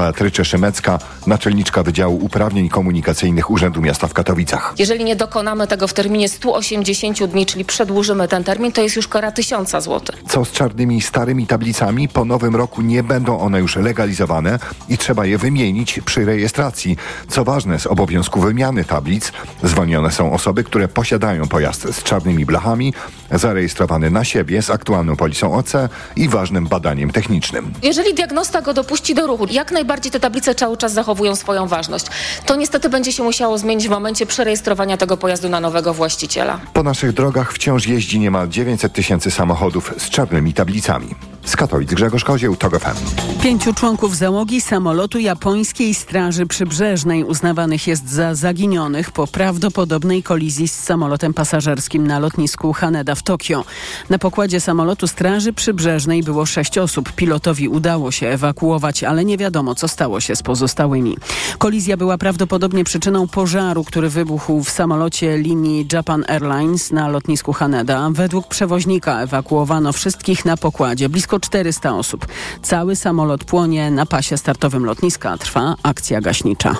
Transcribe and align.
Beatrycze 0.00 0.44
Szymecka, 0.44 0.98
naczelniczka 1.26 1.82
Wydziału 1.82 2.24
Uprawnień 2.24 2.68
Komunikacyjnych 2.68 3.50
Urzędu 3.50 3.80
Miasta 3.80 4.06
w 4.06 4.14
Katowicach. 4.14 4.74
Jeżeli 4.78 5.04
nie 5.04 5.16
dokonamy 5.16 5.66
tego 5.66 5.88
w 5.88 5.94
terminie 5.94 6.28
180 6.28 7.24
dni, 7.24 7.46
czyli 7.46 7.64
przedłużymy 7.64 8.28
ten 8.28 8.44
termin, 8.44 8.72
to 8.72 8.82
jest 8.82 8.96
już 8.96 9.08
kara 9.08 9.32
1000 9.32 9.70
zł. 9.70 10.00
Co 10.28 10.44
z 10.44 10.52
czarnymi 10.52 11.00
starymi 11.00 11.46
tablicami? 11.46 12.08
Po 12.08 12.24
nowym 12.24 12.56
roku 12.56 12.82
nie 12.82 13.02
będą 13.02 13.40
one 13.40 13.60
już 13.60 13.76
legalizowane 13.76 14.58
i 14.88 14.98
trzeba 14.98 15.26
je 15.26 15.38
wymienić 15.38 16.00
przy 16.04 16.24
rejestracji. 16.24 16.96
Co 17.28 17.44
ważne, 17.44 17.78
z 17.78 17.86
obowiązku 17.86 18.40
wymiany 18.40 18.84
tablic 18.84 19.32
zwolnione 19.62 20.10
są 20.10 20.32
osoby, 20.32 20.64
które 20.64 20.88
posiadają 20.88 21.48
pojazd 21.48 21.94
z 21.94 22.02
czarnymi 22.02 22.46
blachami, 22.46 22.94
zarejestrowany 23.32 24.10
na 24.10 24.24
siebie 24.24 24.62
z 24.62 24.70
aktualną 24.70 25.16
polisą 25.16 25.54
OC 25.54 25.72
i 26.16 26.28
ważnym 26.28 26.66
badaniem 26.66 27.10
technicznym. 27.10 27.72
Jeżeli 27.82 28.14
diagnosta 28.14 28.62
go 28.62 28.74
dopuści 28.74 29.14
do 29.14 29.26
ruchu, 29.26 29.46
jak 29.50 29.72
najbardziej 29.72 29.89
te 29.98 30.20
tablice 30.20 30.54
cały 30.54 30.76
czas 30.76 30.92
zachowują 30.92 31.36
swoją 31.36 31.66
ważność. 31.66 32.06
To 32.46 32.56
niestety 32.56 32.88
będzie 32.88 33.12
się 33.12 33.22
musiało 33.22 33.58
zmienić 33.58 33.88
w 33.88 33.90
momencie 33.90 34.26
przerejestrowania 34.26 34.96
tego 34.96 35.16
pojazdu 35.16 35.48
na 35.48 35.60
nowego 35.60 35.94
właściciela. 35.94 36.60
Po 36.72 36.82
naszych 36.82 37.12
drogach 37.12 37.52
wciąż 37.52 37.86
jeździ 37.86 38.18
niemal 38.18 38.48
900 38.48 38.92
tysięcy 38.92 39.30
samochodów 39.30 39.94
z 39.98 40.10
czarnymi 40.10 40.54
tablicami. 40.54 41.14
Z 41.44 41.56
Katowic 41.56 41.94
Grzegorz 41.94 42.24
Kozieł, 42.24 42.56
TOG 42.56 42.78
FM. 42.78 42.96
Pięciu 43.42 43.74
członków 43.74 44.16
załogi 44.16 44.60
samolotu 44.60 45.18
japońskiej 45.18 45.94
Straży 45.94 46.46
Przybrzeżnej 46.46 47.24
uznawanych 47.24 47.86
jest 47.86 48.08
za 48.10 48.34
zaginionych 48.34 49.10
po 49.10 49.26
prawdopodobnej 49.26 50.22
kolizji 50.22 50.68
z 50.68 50.74
samolotem 50.74 51.34
pasażerskim 51.34 52.06
na 52.06 52.18
lotnisku 52.18 52.72
Haneda 52.72 53.14
w 53.14 53.22
Tokio. 53.22 53.64
Na 54.10 54.18
pokładzie 54.18 54.60
samolotu 54.60 55.06
Straży 55.06 55.52
Przybrzeżnej 55.52 56.22
było 56.22 56.46
sześć 56.46 56.78
osób. 56.78 57.12
Pilotowi 57.12 57.68
udało 57.68 58.10
się 58.12 58.26
ewakuować, 58.26 59.04
ale 59.04 59.24
nie 59.24 59.36
wiadomo, 59.36 59.74
co 59.80 59.88
stało 59.88 60.20
się 60.20 60.36
z 60.36 60.42
pozostałymi. 60.42 61.16
Kolizja 61.58 61.96
była 61.96 62.18
prawdopodobnie 62.18 62.84
przyczyną 62.84 63.28
pożaru, 63.28 63.84
który 63.84 64.08
wybuchł 64.08 64.64
w 64.64 64.70
samolocie 64.70 65.38
linii 65.38 65.86
Japan 65.92 66.24
Airlines 66.28 66.92
na 66.92 67.08
lotnisku 67.08 67.52
Haneda. 67.52 68.10
Według 68.12 68.48
przewoźnika 68.48 69.22
ewakuowano 69.22 69.92
wszystkich 69.92 70.44
na 70.44 70.56
pokładzie. 70.56 71.08
Blisko 71.08 71.40
400 71.40 71.94
osób. 71.94 72.26
Cały 72.62 72.96
samolot 72.96 73.44
płonie 73.44 73.90
na 73.90 74.06
pasie 74.06 74.36
startowym 74.36 74.84
lotniska. 74.84 75.38
Trwa 75.38 75.74
akcja 75.82 76.20
gaśnicza. 76.20 76.74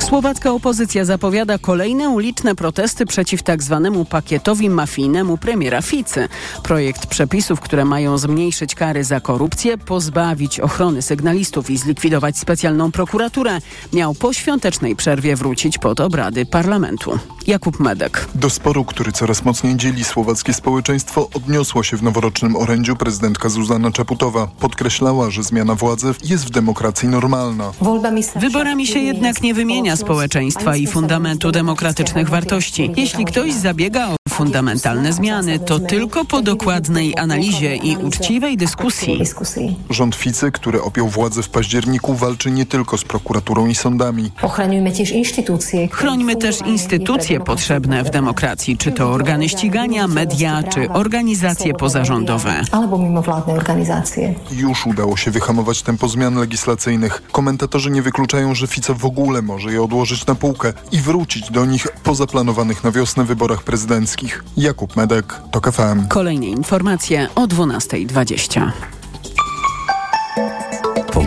Słowacka 0.00 0.52
opozycja 0.52 1.04
zapowiada 1.04 1.58
kolejne 1.58 2.08
uliczne 2.08 2.54
protesty 2.54 3.06
przeciw 3.06 3.42
tak 3.42 3.62
zwanemu 3.62 4.04
pakietowi 4.04 4.70
mafijnemu 4.70 5.38
premiera 5.38 5.82
Ficy. 5.82 6.28
Projekt 6.62 7.06
przepisów, 7.06 7.60
które 7.60 7.84
mają 7.84 8.18
zmniejszyć 8.18 8.74
kary 8.74 9.04
za 9.04 9.20
korupcję, 9.20 9.78
pozbawić 9.78 10.60
ochrony 10.60 11.02
sygnalistów 11.02 11.70
i 11.70 11.76
zlikwidować 11.76 12.38
specjalną 12.38 12.92
prokuraturę, 12.92 13.58
miał 13.92 14.14
po 14.14 14.32
świątecznej 14.32 14.96
przerwie 14.96 15.36
wrócić 15.36 15.78
pod 15.78 16.00
obrady 16.00 16.46
parlamentu. 16.46 17.18
Jakub 17.46 17.80
Medek. 17.80 18.28
Do 18.34 18.50
sporu, 18.50 18.84
który 18.84 19.12
coraz 19.12 19.44
mocniej 19.44 19.76
dzieli 19.76 20.04
słowackie 20.04 20.54
społeczeństwo, 20.54 21.28
odniosła 21.34 21.84
się 21.84 21.96
w 21.96 22.02
noworocznym 22.02 22.56
orędziu 22.56 22.96
prezydentka 22.96 23.48
Zuzana 23.48 23.92
Czaputowa. 23.92 24.46
Podkreślała, 24.60 25.30
że 25.30 25.42
zmiana 25.42 25.74
władzy 25.74 26.14
jest 26.24 26.46
w 26.46 26.50
demokracji 26.50 27.08
normalna. 27.08 27.72
Wyborami 28.36 28.86
się 28.86 28.98
jednak 28.98 29.42
nie 29.42 29.54
wymienia 29.54 29.89
społeczeństwa 29.96 30.76
i 30.76 30.86
fundamentu 30.86 31.52
demokratycznych 31.52 32.28
wartości. 32.28 32.92
Jeśli 32.96 33.24
ktoś 33.24 33.52
zabiega 33.52 34.08
o 34.08 34.16
fundamentalne 34.28 35.12
zmiany, 35.12 35.58
to 35.58 35.78
tylko 35.78 36.24
po 36.24 36.42
dokładnej 36.42 37.18
analizie 37.18 37.76
i 37.76 37.96
uczciwej 37.96 38.56
dyskusji. 38.56 39.22
Rząd 39.90 40.14
Ficy, 40.14 40.52
który 40.52 40.82
objął 40.82 41.08
władzę 41.08 41.42
w 41.42 41.48
październiku, 41.48 42.14
walczy 42.14 42.50
nie 42.50 42.66
tylko 42.66 42.98
z 42.98 43.04
prokuraturą 43.04 43.66
i 43.66 43.74
sądami. 43.74 44.30
Chrońmy 45.90 46.36
też 46.36 46.60
instytucje 46.66 47.40
potrzebne 47.40 48.04
w 48.04 48.10
demokracji, 48.10 48.76
czy 48.76 48.92
to 48.92 49.10
organy 49.10 49.48
ścigania, 49.48 50.08
media, 50.08 50.62
czy 50.62 50.90
organizacje 50.90 51.74
pozarządowe. 51.74 52.62
Albo 52.72 52.98
mimowładne 52.98 53.54
organizacje. 53.54 54.34
Już 54.52 54.86
udało 54.86 55.16
się 55.16 55.30
wyhamować 55.30 55.82
tempo 55.82 56.08
zmian 56.08 56.34
legislacyjnych. 56.34 57.22
Komentatorzy 57.32 57.90
nie 57.90 58.02
wykluczają, 58.02 58.54
że 58.54 58.66
Fica 58.66 58.94
w 58.94 59.04
ogóle 59.04 59.42
może 59.42 59.72
je 59.72 59.79
odłożyć 59.82 60.26
na 60.26 60.34
półkę 60.34 60.72
i 60.92 60.98
wrócić 61.00 61.50
do 61.50 61.64
nich 61.64 61.86
po 62.02 62.14
zaplanowanych 62.14 62.84
na 62.84 62.90
wiosnę 62.90 63.24
wyborach 63.24 63.62
prezydenckich. 63.62 64.44
Jakub 64.56 64.96
Medek, 64.96 65.40
TOK 65.50 65.72
FM. 65.72 66.08
Kolejne 66.08 66.46
informacje 66.46 67.28
o 67.34 67.46
12.20. 67.46 68.99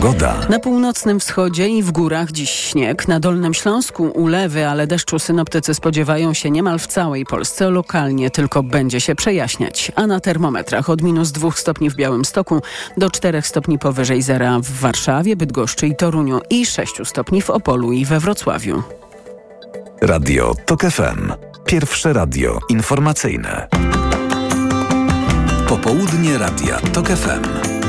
Pogoda. 0.04 0.34
Na 0.48 0.58
północnym 0.58 1.20
wschodzie 1.20 1.68
i 1.68 1.82
w 1.82 1.92
górach 1.92 2.32
dziś 2.32 2.50
śnieg. 2.50 3.08
Na 3.08 3.20
Dolnym 3.20 3.54
Śląsku 3.54 4.04
ulewy, 4.04 4.66
ale 4.66 4.86
deszczu 4.86 5.18
synoptycy 5.18 5.74
spodziewają 5.74 6.34
się 6.34 6.50
niemal 6.50 6.78
w 6.78 6.86
całej 6.86 7.24
Polsce. 7.24 7.70
Lokalnie 7.70 8.30
tylko 8.30 8.62
będzie 8.62 9.00
się 9.00 9.14
przejaśniać. 9.14 9.92
A 9.96 10.06
na 10.06 10.20
termometrach 10.20 10.90
od 10.90 11.02
minus 11.02 11.32
2 11.32 11.50
stopni 11.50 11.90
w 11.90 11.94
Białymstoku 11.94 12.62
do 12.96 13.10
4 13.10 13.42
stopni 13.42 13.78
powyżej 13.78 14.22
zera 14.22 14.58
w 14.58 14.70
Warszawie, 14.70 15.36
Bydgoszczy 15.36 15.86
i 15.86 15.96
Toruniu 15.96 16.40
i 16.50 16.66
6 16.66 16.94
stopni 17.04 17.42
w 17.42 17.50
Opolu 17.50 17.92
i 17.92 18.04
we 18.04 18.20
Wrocławiu. 18.20 18.82
Radio 20.00 20.54
TOK 20.66 20.82
FM. 20.82 21.32
Pierwsze 21.66 22.12
radio 22.12 22.58
informacyjne. 22.68 23.68
Popołudnie 25.68 26.38
Radia 26.38 26.78
TOK 26.78 27.08
FM. 27.08 27.83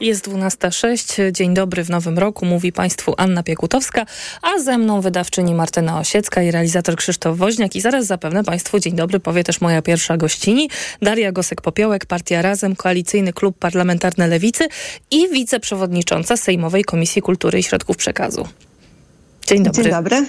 Jest 0.00 0.28
12.06. 0.28 1.32
Dzień 1.32 1.54
dobry 1.54 1.84
w 1.84 1.90
nowym 1.90 2.18
roku. 2.18 2.46
Mówi 2.46 2.72
Państwu 2.72 3.14
Anna 3.16 3.42
Piekutowska, 3.42 4.06
a 4.42 4.58
ze 4.58 4.78
mną 4.78 5.00
wydawczyni 5.00 5.54
Martyna 5.54 5.98
Osiecka 5.98 6.42
i 6.42 6.50
realizator 6.50 6.96
Krzysztof 6.96 7.38
Woźniak. 7.38 7.76
I 7.76 7.80
zaraz 7.80 8.06
zapewne 8.06 8.44
Państwu 8.44 8.78
dzień 8.78 8.96
dobry 8.96 9.20
powie 9.20 9.44
też 9.44 9.60
moja 9.60 9.82
pierwsza 9.82 10.16
gościni, 10.16 10.70
Daria 11.02 11.32
Gosek-Popiołek, 11.32 12.06
Partia 12.06 12.42
Razem, 12.42 12.76
Koalicyjny 12.76 13.32
Klub 13.32 13.58
Parlamentarny 13.58 14.28
Lewicy 14.28 14.68
i 15.10 15.28
wiceprzewodnicząca 15.28 16.36
Sejmowej 16.36 16.84
Komisji 16.84 17.22
Kultury 17.22 17.58
i 17.58 17.62
Środków 17.62 17.96
Przekazu. 17.96 18.48
Dzień 19.46 19.62
dobry. 19.62 19.82
Dzień 19.82 19.92
dobry. 19.92 20.26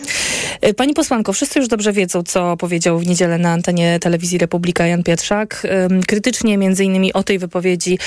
Pani 0.77 0.93
posłanko, 0.93 1.33
wszyscy 1.33 1.59
już 1.59 1.67
dobrze 1.67 1.93
wiedzą, 1.93 2.23
co 2.23 2.57
powiedział 2.57 2.99
w 2.99 3.07
niedzielę 3.07 3.37
na 3.37 3.51
antenie 3.51 3.99
telewizji 3.99 4.37
Republika 4.37 4.87
Jan 4.87 5.03
Pietrzak. 5.03 5.67
Krytycznie 6.07 6.57
między 6.57 6.85
innymi 6.85 7.13
o 7.13 7.23
tej 7.23 7.39
wypowiedzi 7.39 7.99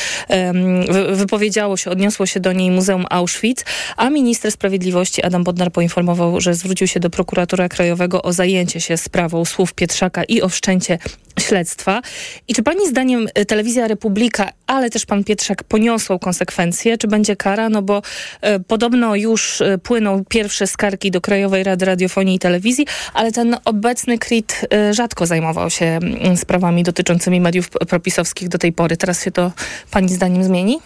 wypowiedziało 1.13 1.77
się, 1.77 1.91
odniosło 1.91 2.27
się 2.27 2.41
do 2.41 2.53
niej 2.53 2.71
Muzeum 2.71 3.07
Auschwitz, 3.11 3.65
a 3.97 4.11
minister 4.11 4.53
sprawiedliwości 4.53 5.23
Adam 5.23 5.45
Bodnar 5.45 5.73
poinformował, 5.73 6.41
że 6.41 6.55
zwrócił 6.55 6.87
się 6.87 7.01
do 7.01 7.11
prokuratora 7.11 7.69
krajowego 7.69 8.23
o 8.23 8.33
zajęcie 8.33 8.81
się 8.81 8.97
sprawą 8.97 9.45
słów 9.45 9.75
Pietrzaka 9.75 10.25
i 10.25 10.43
o 10.43 10.49
wszczęcie 10.49 10.99
śledztwa. 11.41 12.03
I 12.49 12.55
czy 12.55 12.63
pani 12.63 12.89
zdaniem 12.89 13.29
telewizja 13.49 13.89
Republika, 13.89 14.51
ale 14.67 14.91
też 14.91 15.07
pan 15.07 15.25
Pietrzak 15.25 15.65
poniosą 15.65 16.19
konsekwencje? 16.19 16.99
Czy 16.99 17.09
będzie 17.09 17.37
kara? 17.37 17.69
No 17.69 17.83
bo 17.83 18.03
e, 18.41 18.61
podobno 18.61 19.17
już 19.17 19.61
e, 19.61 19.79
płyną 19.79 20.25
pierwsze 20.29 20.67
skargi 20.67 21.04
do 21.11 21.21
Krajowej 21.21 21.65
Rady 21.65 21.85
Radiofonii 21.85 22.37
i 22.37 22.39
Telewizji, 22.39 22.87
ale 23.15 23.33
ten 23.33 23.57
obecny 23.65 24.19
KRIT 24.19 24.67
e, 24.73 24.95
rzadko 24.95 25.27
zajmował 25.27 25.71
się 25.71 25.87
m, 25.87 26.37
sprawami 26.37 26.83
dotyczącymi 26.83 27.41
mediów 27.41 27.71
propisowskich 27.71 28.49
do 28.49 28.59
tej 28.59 28.73
pory. 28.73 28.97
Teraz 28.97 29.25
się 29.25 29.31
to 29.31 29.53
pani 29.91 30.09
zdaniem 30.09 30.45
zmieni? 30.45 30.79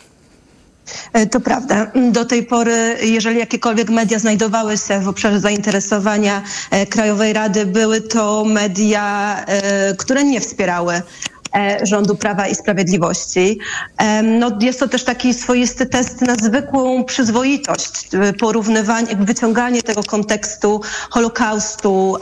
To 1.30 1.40
prawda. 1.40 1.92
Do 2.12 2.24
tej 2.24 2.42
pory, 2.42 2.96
jeżeli 3.02 3.38
jakiekolwiek 3.38 3.90
media 3.90 4.18
znajdowały 4.18 4.76
się 4.78 5.00
w 5.00 5.08
obszarze 5.08 5.40
zainteresowania 5.40 6.42
e, 6.70 6.86
Krajowej 6.86 7.32
Rady, 7.32 7.66
były 7.66 8.00
to 8.00 8.44
media, 8.44 9.36
e, 9.46 9.94
które 9.94 10.24
nie 10.24 10.40
wspierały 10.40 10.94
e, 10.94 11.02
rządu 11.82 12.16
Prawa 12.16 12.46
i 12.46 12.54
Sprawiedliwości. 12.54 13.58
No, 14.22 14.50
jest 14.60 14.80
to 14.80 14.88
też 14.88 15.04
taki 15.04 15.34
swoisty 15.34 15.86
test 15.86 16.20
na 16.20 16.34
zwykłą 16.34 17.04
przyzwoitość, 17.04 18.08
porównywanie, 18.40 19.16
wyciąganie 19.16 19.82
tego 19.82 20.02
kontekstu 20.02 20.80
Holokaustu, 21.10 22.16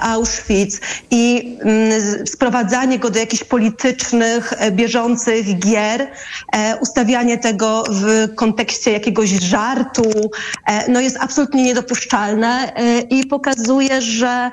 Auschwitz 0.00 0.80
i 1.10 1.58
mm, 1.60 2.26
sprowadzanie 2.26 2.98
go 2.98 3.10
do 3.10 3.18
jakichś 3.18 3.44
politycznych, 3.44 4.52
bieżących 4.72 5.58
gier, 5.58 6.08
ustawianie 6.80 7.38
tego 7.38 7.84
w 7.90 8.34
kontekście 8.34 8.92
jakiegoś 8.92 9.30
żartu, 9.30 10.30
no 10.88 11.00
jest 11.00 11.16
absolutnie 11.20 11.62
niedopuszczalne 11.62 12.72
i 13.10 13.26
pokazuje, 13.26 14.02
że 14.02 14.50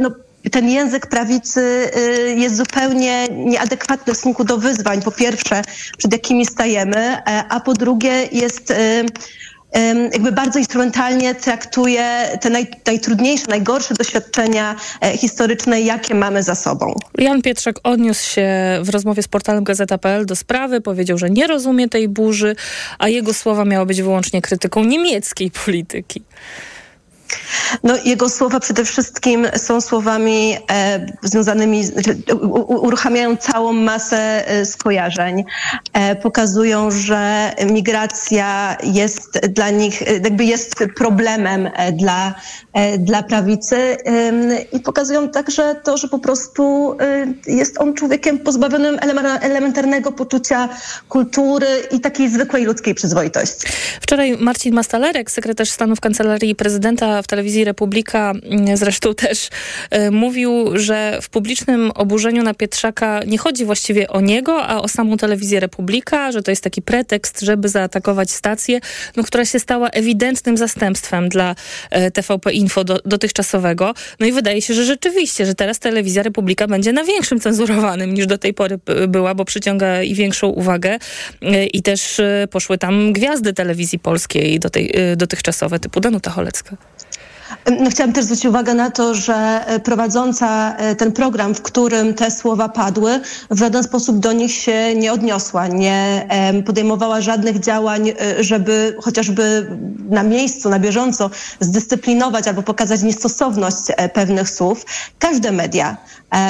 no, 0.00 0.10
ten 0.52 0.68
język 0.68 1.06
prawicy 1.06 1.90
jest 2.36 2.56
zupełnie 2.56 3.28
nieadekwatny 3.28 4.14
w 4.14 4.16
stosunku 4.16 4.44
do 4.44 4.58
wyzwań, 4.58 5.02
po 5.02 5.10
pierwsze, 5.10 5.62
przed 5.98 6.12
jakimi 6.12 6.46
stajemy, 6.46 7.16
a 7.48 7.60
po 7.60 7.72
drugie 7.72 8.28
jest 8.32 8.72
jakby 10.12 10.32
bardzo 10.32 10.58
instrumentalnie 10.58 11.34
traktuje 11.34 12.38
te 12.40 12.50
naj, 12.50 12.66
najtrudniejsze, 12.86 13.44
najgorsze 13.48 13.94
doświadczenia 13.94 14.76
e, 15.00 15.16
historyczne, 15.16 15.80
jakie 15.80 16.14
mamy 16.14 16.42
za 16.42 16.54
sobą. 16.54 16.94
Jan 17.18 17.42
Pietrzak 17.42 17.76
odniósł 17.82 18.30
się 18.30 18.48
w 18.82 18.88
rozmowie 18.88 19.22
z 19.22 19.28
portalem 19.28 19.64
Gazeta.pl 19.64 20.26
do 20.26 20.36
sprawy, 20.36 20.80
powiedział, 20.80 21.18
że 21.18 21.30
nie 21.30 21.46
rozumie 21.46 21.88
tej 21.88 22.08
burzy, 22.08 22.56
a 22.98 23.08
jego 23.08 23.34
słowa 23.34 23.64
miały 23.64 23.86
być 23.86 24.02
wyłącznie 24.02 24.42
krytyką 24.42 24.84
niemieckiej 24.84 25.50
polityki. 25.64 26.22
No, 27.82 27.94
jego 28.04 28.28
słowa 28.28 28.60
przede 28.60 28.84
wszystkim 28.84 29.46
są 29.56 29.80
słowami 29.80 30.56
e, 30.70 31.06
związanymi, 31.22 31.84
znaczy, 31.84 32.16
uruchamiają 32.66 33.36
całą 33.36 33.72
masę 33.72 34.48
e, 34.48 34.66
skojarzeń. 34.66 35.44
E, 35.92 36.16
pokazują, 36.16 36.90
że 36.90 37.52
migracja 37.70 38.76
jest 38.82 39.38
dla 39.48 39.70
nich, 39.70 40.02
e, 40.02 40.12
jakby 40.12 40.44
jest 40.44 40.74
problemem 40.96 41.70
e, 41.74 41.92
dla, 41.92 42.34
dla 42.98 43.22
prawicy 43.22 43.96
i 44.72 44.80
pokazują 44.80 45.28
także 45.28 45.76
to, 45.84 45.96
że 45.96 46.08
po 46.08 46.18
prostu 46.18 46.96
jest 47.46 47.80
on 47.80 47.94
człowiekiem 47.94 48.38
pozbawionym 48.38 48.98
elementarnego 49.40 50.12
poczucia 50.12 50.68
kultury 51.08 51.66
i 51.90 52.00
takiej 52.00 52.28
zwykłej 52.28 52.64
ludzkiej 52.64 52.94
przyzwoitości. 52.94 53.66
Wczoraj 54.00 54.36
Marcin 54.40 54.74
Mastalerek, 54.74 55.30
sekretarz 55.30 55.70
stanu 55.70 55.96
w 55.96 56.00
Kancelarii 56.00 56.54
Prezydenta 56.54 57.19
w 57.22 57.26
telewizji 57.26 57.64
Republika 57.64 58.32
mm, 58.42 58.76
zresztą 58.76 59.14
też 59.24 59.48
y, 59.94 60.10
mówił, 60.10 60.78
że 60.78 61.18
w 61.22 61.28
publicznym 61.28 61.90
oburzeniu 61.94 62.42
na 62.42 62.54
Pietrzaka 62.54 63.20
nie 63.26 63.38
chodzi 63.38 63.64
właściwie 63.64 64.08
o 64.08 64.20
niego, 64.20 64.62
a 64.66 64.82
o 64.82 64.88
samą 64.88 65.16
telewizję 65.16 65.60
Republika, 65.60 66.32
że 66.32 66.42
to 66.42 66.50
jest 66.50 66.64
taki 66.64 66.82
pretekst, 66.82 67.40
żeby 67.40 67.68
zaatakować 67.68 68.30
stację, 68.30 68.80
no, 69.16 69.24
która 69.24 69.44
się 69.44 69.60
stała 69.60 69.88
ewidentnym 69.88 70.56
zastępstwem 70.56 71.28
dla 71.28 71.54
y, 71.96 72.10
TVP 72.10 72.52
Info 72.52 72.84
do, 72.84 72.98
dotychczasowego. 73.04 73.94
No 74.20 74.26
i 74.26 74.32
wydaje 74.32 74.62
się, 74.62 74.74
że 74.74 74.84
rzeczywiście, 74.84 75.46
że 75.46 75.54
teraz 75.54 75.78
telewizja 75.78 76.22
Republika 76.22 76.66
będzie 76.66 76.92
na 76.92 77.04
większym 77.04 77.40
cenzurowanym 77.40 78.14
niż 78.14 78.26
do 78.26 78.38
tej 78.38 78.54
pory 78.54 78.78
była, 79.08 79.34
bo 79.34 79.44
przyciąga 79.44 80.02
i 80.02 80.14
większą 80.14 80.48
uwagę 80.48 80.98
y, 81.42 81.66
i 81.66 81.82
też 81.82 82.20
poszły 82.50 82.78
tam 82.78 83.12
gwiazdy 83.12 83.52
telewizji 83.52 83.98
polskiej 83.98 84.60
do 84.60 84.70
tej, 84.70 84.94
dotychczasowe, 85.16 85.78
typu 85.78 86.00
Danuta 86.00 86.30
Cholecka. 86.30 86.76
No, 87.80 87.90
chciałam 87.90 88.12
też 88.12 88.24
zwrócić 88.24 88.46
uwagę 88.46 88.74
na 88.74 88.90
to, 88.90 89.14
że 89.14 89.64
e, 89.66 89.80
prowadząca 89.80 90.76
e, 90.76 90.96
ten 90.96 91.12
program, 91.12 91.54
w 91.54 91.62
którym 91.62 92.14
te 92.14 92.30
słowa 92.30 92.68
padły, 92.68 93.20
w 93.50 93.58
żaden 93.58 93.82
sposób 93.82 94.18
do 94.18 94.32
nich 94.32 94.52
się 94.52 94.94
nie 94.94 95.12
odniosła, 95.12 95.66
nie 95.66 96.28
podejmowała 96.66 97.20
żadnych 97.20 97.60
działań, 97.60 98.08
e, 98.08 98.44
żeby 98.44 98.96
chociażby 99.00 99.66
na 100.10 100.22
miejscu, 100.22 100.68
na 100.68 100.78
bieżąco 100.78 101.30
zdyscyplinować 101.60 102.48
albo 102.48 102.62
pokazać 102.62 103.02
niestosowność 103.02 103.76
pewnych 104.12 104.50
słów. 104.50 104.86
Każde 105.18 105.52
media 105.52 105.96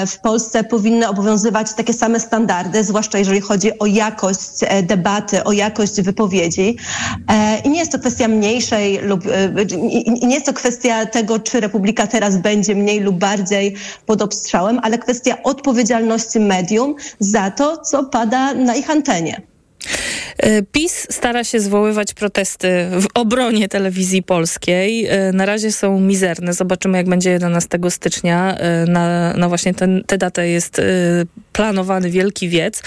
w 0.06 0.18
Polsce 0.18 0.64
powinny 0.64 1.08
obowiązywać 1.08 1.74
takie 1.74 1.92
same 1.92 2.20
standardy, 2.20 2.84
zwłaszcza 2.84 3.18
jeżeli 3.18 3.40
chodzi 3.40 3.78
o 3.78 3.86
jakość 3.86 4.60
debaty, 4.82 5.44
o 5.44 5.52
jakość 5.52 6.00
wypowiedzi. 6.00 6.76
I 7.64 7.68
nie 7.68 7.78
jest 7.78 7.92
to 7.92 7.98
kwestia 7.98 8.28
mniejszej 8.28 8.98
lub 8.98 9.24
nie 10.22 10.34
jest 10.34 10.46
to 10.46 10.52
kwestia 10.52 11.06
tego, 11.06 11.38
czy 11.38 11.60
Republika 11.60 12.06
teraz 12.06 12.36
będzie 12.36 12.74
mniej 12.74 13.00
lub 13.00 13.18
bardziej 13.18 13.76
pod 14.06 14.22
obstrzałem, 14.22 14.80
ale 14.82 14.98
kwestia 14.98 15.42
odpowiedzialności 15.42 16.40
medium 16.40 16.94
za 17.18 17.50
to, 17.50 17.76
co 17.76 18.04
pada 18.04 18.54
na 18.54 18.74
ich 18.74 18.90
antenie. 18.90 19.42
E, 20.38 20.62
PiS 20.62 21.06
stara 21.10 21.44
się 21.44 21.60
zwoływać 21.60 22.14
protesty 22.14 22.88
w 22.92 23.06
obronie 23.14 23.68
telewizji 23.68 24.22
polskiej. 24.22 25.06
E, 25.06 25.32
na 25.32 25.46
razie 25.46 25.72
są 25.72 26.00
mizerne. 26.00 26.52
Zobaczymy, 26.52 26.98
jak 26.98 27.08
będzie 27.08 27.30
11 27.30 27.78
stycznia. 27.88 28.56
E, 28.56 28.86
na, 28.86 29.34
na 29.34 29.48
właśnie 29.48 29.74
ten, 29.74 30.04
tę 30.06 30.18
datę 30.18 30.48
jest 30.48 30.80
planowany 31.52 32.10
wielki 32.10 32.48
wiec 32.48 32.82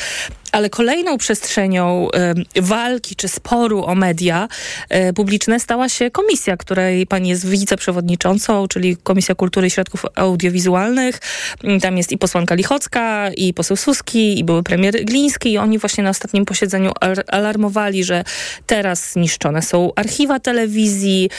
ale 0.54 0.70
kolejną 0.70 1.18
przestrzenią 1.18 2.08
walki 2.62 3.16
czy 3.16 3.28
sporu 3.28 3.84
o 3.86 3.96
media 3.96 4.48
e, 4.90 5.14
publiczne 5.14 5.60
stała 5.60 5.90
się 5.90 6.12
komisja, 6.12 6.58
której 6.58 7.08
pani 7.08 7.30
jest 7.30 7.48
wiceprzewodniczącą, 7.50 8.68
czyli 8.68 8.98
Komisja 8.98 9.36
Kultury 9.36 9.68
i 9.68 9.70
Środków 9.70 10.06
Audiowizualnych. 10.16 11.20
Mm, 11.64 11.80
tam 11.80 11.98
jest 11.98 12.12
i 12.12 12.18
posłanka 12.18 12.56
Lichocka, 12.56 13.30
i 13.38 13.54
poseł 13.54 13.78
Suski, 13.78 14.40
i 14.40 14.44
były 14.44 14.64
premier 14.64 15.06
Gliński 15.06 15.52
i 15.52 15.58
oni 15.58 15.78
właśnie 15.80 16.04
na 16.04 16.10
ostatnim 16.10 16.46
posiedzeniu 16.46 16.92
alarmowali, 17.28 18.04
że 18.04 18.24
teraz 18.66 19.16
niszczone 19.16 19.62
są 19.62 19.92
archiwa 19.96 20.40
telewizji. 20.40 21.30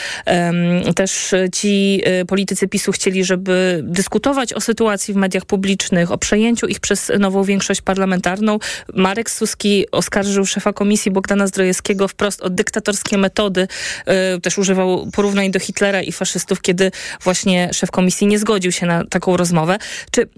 Też 0.97 1.35
ci 1.53 2.01
e, 2.05 2.25
politycy 2.25 2.69
PiSu 2.69 2.93
chcieli, 2.93 3.25
żeby 3.25 3.81
dyskutować 3.85 4.53
o 4.53 4.61
sytuacji 4.61 5.15
w 5.15 5.17
mediach 5.17 5.45
publicznych, 5.45 6.13
o 6.13 6.19
przejęciu 6.19 6.67
ich 6.67 6.81
przez 6.81 7.13
nową 7.19 7.45
większość 7.45 7.81
parlamentarną. 7.81 8.59
Marek 9.05 9.31
Suski 9.31 9.91
oskarżył 9.93 10.47
szefa 10.47 10.73
komisji 10.73 11.11
Bogdana 11.11 11.47
Zdrojewskiego 11.47 12.09
wprost 12.09 12.41
o 12.41 12.51
dyktatorskie 12.51 13.19
metody. 13.19 13.69
E, 14.07 14.41
też 14.41 14.59
używał 14.59 15.11
porównań 15.13 15.51
do 15.51 15.61
Hitlera 15.61 16.03
i 16.03 16.13
faszystów, 16.13 16.61
kiedy 16.61 16.91
właśnie 17.23 17.71
szef 17.73 17.91
komisji 17.91 18.27
nie 18.27 18.39
zgodził 18.39 18.73
się 18.73 18.87
na 18.87 19.05
taką 19.05 19.37
rozmowę. 19.37 19.79
Czy 20.11 20.29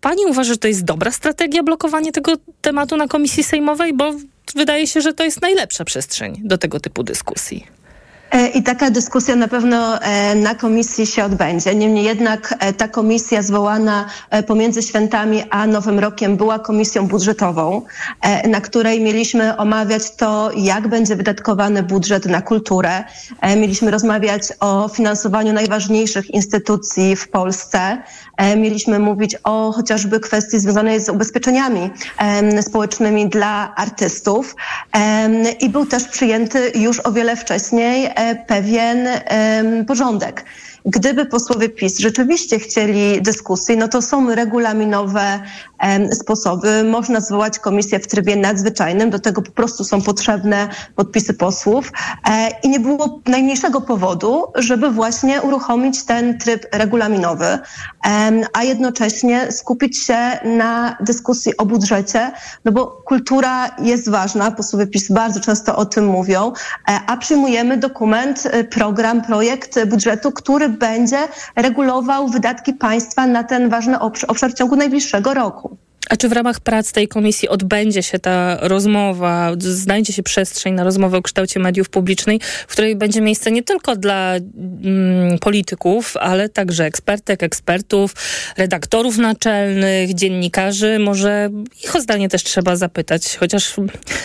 pani 0.00 0.26
uważa, 0.26 0.52
że 0.52 0.58
to 0.58 0.68
jest 0.68 0.84
dobra 0.84 1.10
strategia 1.10 1.62
blokowanie 1.62 2.12
tego 2.12 2.32
tematu 2.60 2.96
na 2.96 3.08
komisji 3.08 3.44
sejmowej? 3.44 3.94
Bo 3.94 4.14
wydaje 4.54 4.86
się, 4.86 5.00
że 5.00 5.12
to 5.12 5.24
jest 5.24 5.42
najlepsza 5.42 5.84
przestrzeń 5.84 6.40
do 6.44 6.58
tego 6.58 6.80
typu 6.80 7.02
dyskusji. 7.02 7.73
E, 8.34 8.46
I 8.48 8.62
taka 8.62 8.90
dyskusja 8.90 9.36
na 9.36 9.48
pewno 9.48 10.02
e, 10.02 10.34
na 10.34 10.54
komisji 10.54 11.06
się 11.06 11.24
odbędzie. 11.24 11.74
Niemniej 11.74 12.04
jednak 12.04 12.54
e, 12.58 12.72
ta 12.72 12.88
komisja 12.88 13.42
zwołana 13.42 14.06
pomiędzy 14.46 14.82
świętami 14.82 15.42
a 15.50 15.66
Nowym 15.66 15.98
Rokiem 15.98 16.36
była 16.36 16.58
komisją 16.58 17.06
budżetową, 17.06 17.82
na 18.48 18.60
której 18.60 19.00
mieliśmy 19.00 19.56
omawiać 19.56 20.16
to, 20.16 20.50
jak 20.56 20.88
będzie 20.88 21.16
wydatkowany 21.16 21.82
budżet 21.82 22.26
na 22.26 22.42
kulturę. 22.42 23.04
Mieliśmy 23.56 23.90
rozmawiać 23.90 24.42
o 24.60 24.88
finansowaniu 24.88 25.52
najważniejszych 25.52 26.30
instytucji 26.30 27.16
w 27.16 27.28
Polsce. 27.28 28.02
Mieliśmy 28.56 28.98
mówić 28.98 29.36
o 29.44 29.72
chociażby 29.72 30.20
kwestii 30.20 30.58
związanej 30.60 31.00
z 31.00 31.08
ubezpieczeniami 31.08 31.90
społecznymi 32.60 33.28
dla 33.28 33.74
artystów. 33.76 34.56
I 35.60 35.68
był 35.68 35.86
też 35.86 36.04
przyjęty 36.04 36.72
już 36.74 37.00
o 37.00 37.12
wiele 37.12 37.36
wcześniej 37.36 38.10
pewien 38.46 39.08
porządek. 39.86 40.44
Gdyby 40.86 41.26
posłowie 41.26 41.68
PiS 41.68 41.98
rzeczywiście 41.98 42.58
chcieli 42.58 43.22
dyskusji, 43.22 43.76
no 43.76 43.88
to 43.88 44.02
są 44.02 44.34
regulaminowe 44.34 45.40
sposoby. 46.12 46.84
Można 46.84 47.20
zwołać 47.20 47.58
komisję 47.58 47.98
w 47.98 48.06
trybie 48.06 48.36
nadzwyczajnym, 48.36 49.10
do 49.10 49.18
tego 49.18 49.42
po 49.42 49.50
prostu 49.50 49.84
są 49.84 50.02
potrzebne 50.02 50.68
podpisy 50.96 51.34
posłów. 51.34 51.92
E, 52.28 52.48
i 52.62 52.68
nie 52.68 52.80
było 52.80 53.20
najmniejszego 53.26 53.80
powodu, 53.80 54.44
żeby 54.54 54.90
właśnie 54.90 55.42
uruchomić 55.42 56.04
ten 56.04 56.38
tryb 56.38 56.66
regulaminowy, 56.72 57.58
a 58.52 58.62
jednocześnie 58.62 59.52
skupić 59.52 60.04
się 60.04 60.18
na 60.44 60.96
dyskusji 61.00 61.56
o 61.56 61.66
budżecie, 61.66 62.32
no 62.64 62.72
bo 62.72 62.86
kultura 62.86 63.76
jest 63.82 64.10
ważna, 64.10 64.50
posłowie 64.50 64.86
PiS 64.86 65.12
bardzo 65.12 65.40
często 65.40 65.76
o 65.76 65.84
tym 65.86 66.06
mówią, 66.06 66.52
e, 66.88 67.00
a 67.06 67.16
przyjmujemy 67.16 67.76
dokument, 67.76 68.46
e, 68.50 68.64
program, 68.64 69.22
projekt 69.22 69.84
budżetu, 69.84 70.32
który 70.32 70.73
będzie 70.74 71.18
regulował 71.56 72.28
wydatki 72.28 72.72
państwa 72.72 73.26
na 73.26 73.44
ten 73.44 73.68
ważny 73.68 73.98
obszar 74.28 74.50
w 74.50 74.54
ciągu 74.54 74.76
najbliższego 74.76 75.34
roku. 75.34 75.76
A 76.10 76.16
czy 76.16 76.28
w 76.28 76.32
ramach 76.32 76.60
prac 76.60 76.92
tej 76.92 77.08
komisji 77.08 77.48
odbędzie 77.48 78.02
się 78.02 78.18
ta 78.18 78.58
rozmowa, 78.60 79.52
znajdzie 79.58 80.12
się 80.12 80.22
przestrzeń 80.22 80.74
na 80.74 80.84
rozmowę 80.84 81.18
o 81.18 81.22
kształcie 81.22 81.60
mediów 81.60 81.88
publicznych, 81.88 82.42
w 82.42 82.72
której 82.72 82.96
będzie 82.96 83.20
miejsce 83.20 83.50
nie 83.50 83.62
tylko 83.62 83.96
dla 83.96 84.34
mm, 84.34 85.38
polityków, 85.38 86.16
ale 86.16 86.48
także 86.48 86.84
ekspertek, 86.84 87.42
ekspertów, 87.42 88.14
redaktorów 88.56 89.18
naczelnych, 89.18 90.14
dziennikarzy. 90.14 90.98
Może 90.98 91.50
ich 91.84 91.96
o 91.96 92.00
zdanie 92.00 92.28
też 92.28 92.42
trzeba 92.42 92.76
zapytać, 92.76 93.36
chociaż 93.36 93.74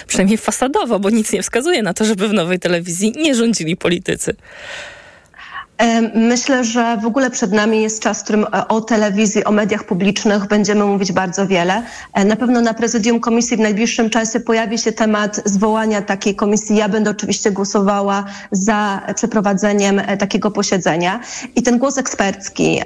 przynajmniej 0.08 0.38
fasadowo, 0.38 1.00
bo 1.00 1.10
nic 1.10 1.32
nie 1.32 1.44
wskazuje 1.44 1.84
na 1.84 1.94
to, 1.94 2.06
żeby 2.06 2.28
w 2.28 2.34
nowej 2.34 2.60
telewizji 2.60 3.14
nie 3.18 3.36
rządzili 3.36 3.78
politycy. 3.78 4.36
Myślę, 6.16 6.64
że 6.64 6.98
w 6.98 7.06
ogóle 7.06 7.30
przed 7.30 7.52
nami 7.52 7.82
jest 7.82 8.04
czas, 8.04 8.20
w 8.20 8.24
którym 8.24 8.44
e, 8.44 8.68
o 8.68 8.82
telewizji, 8.82 9.44
o 9.44 9.52
mediach 9.52 9.84
publicznych 9.84 10.48
będziemy 10.48 10.86
mówić 10.86 11.12
bardzo 11.12 11.48
wiele. 11.48 11.84
E, 12.14 12.26
na 12.26 12.36
pewno 12.36 12.62
na 12.62 12.74
prezydium 12.74 13.20
komisji 13.20 13.58
w 13.58 13.60
najbliższym 13.60 14.10
czasie 14.10 14.40
pojawi 14.40 14.78
się 14.78 14.92
temat 14.92 15.42
zwołania 15.46 16.02
takiej 16.02 16.36
komisji. 16.36 16.76
Ja 16.76 16.90
będę 16.90 17.12
oczywiście 17.12 17.52
głosowała 17.52 18.26
za 18.52 19.02
przeprowadzeniem 19.16 20.00
e, 20.00 20.18
takiego 20.18 20.52
posiedzenia. 20.52 21.20
I 21.56 21.64
ten 21.64 21.78
głos 21.78 21.98
ekspercki, 21.98 22.82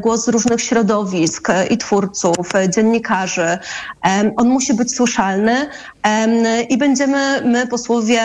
głos 0.00 0.28
różnych 0.28 0.60
środowisk 0.60 1.48
i 1.70 1.78
twórców, 1.78 2.52
dziennikarzy, 2.68 3.58
on 4.36 4.48
musi 4.48 4.74
być 4.74 4.96
słyszalny, 4.96 5.66
i 6.68 6.78
będziemy 6.78 7.42
my, 7.44 7.66
posłowie 7.66 8.20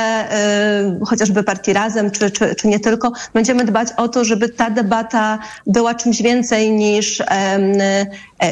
chociażby 1.05 1.43
partii 1.43 1.73
Razem, 1.73 2.11
czy, 2.11 2.31
czy, 2.31 2.55
czy 2.55 2.67
nie 2.67 2.79
tylko, 2.79 3.11
będziemy 3.33 3.65
dbać 3.65 3.87
o 3.97 4.07
to, 4.07 4.25
żeby 4.25 4.49
ta 4.49 4.69
debata 4.69 5.39
była 5.67 5.95
czymś 5.95 6.21
więcej 6.21 6.71
niż, 6.71 7.23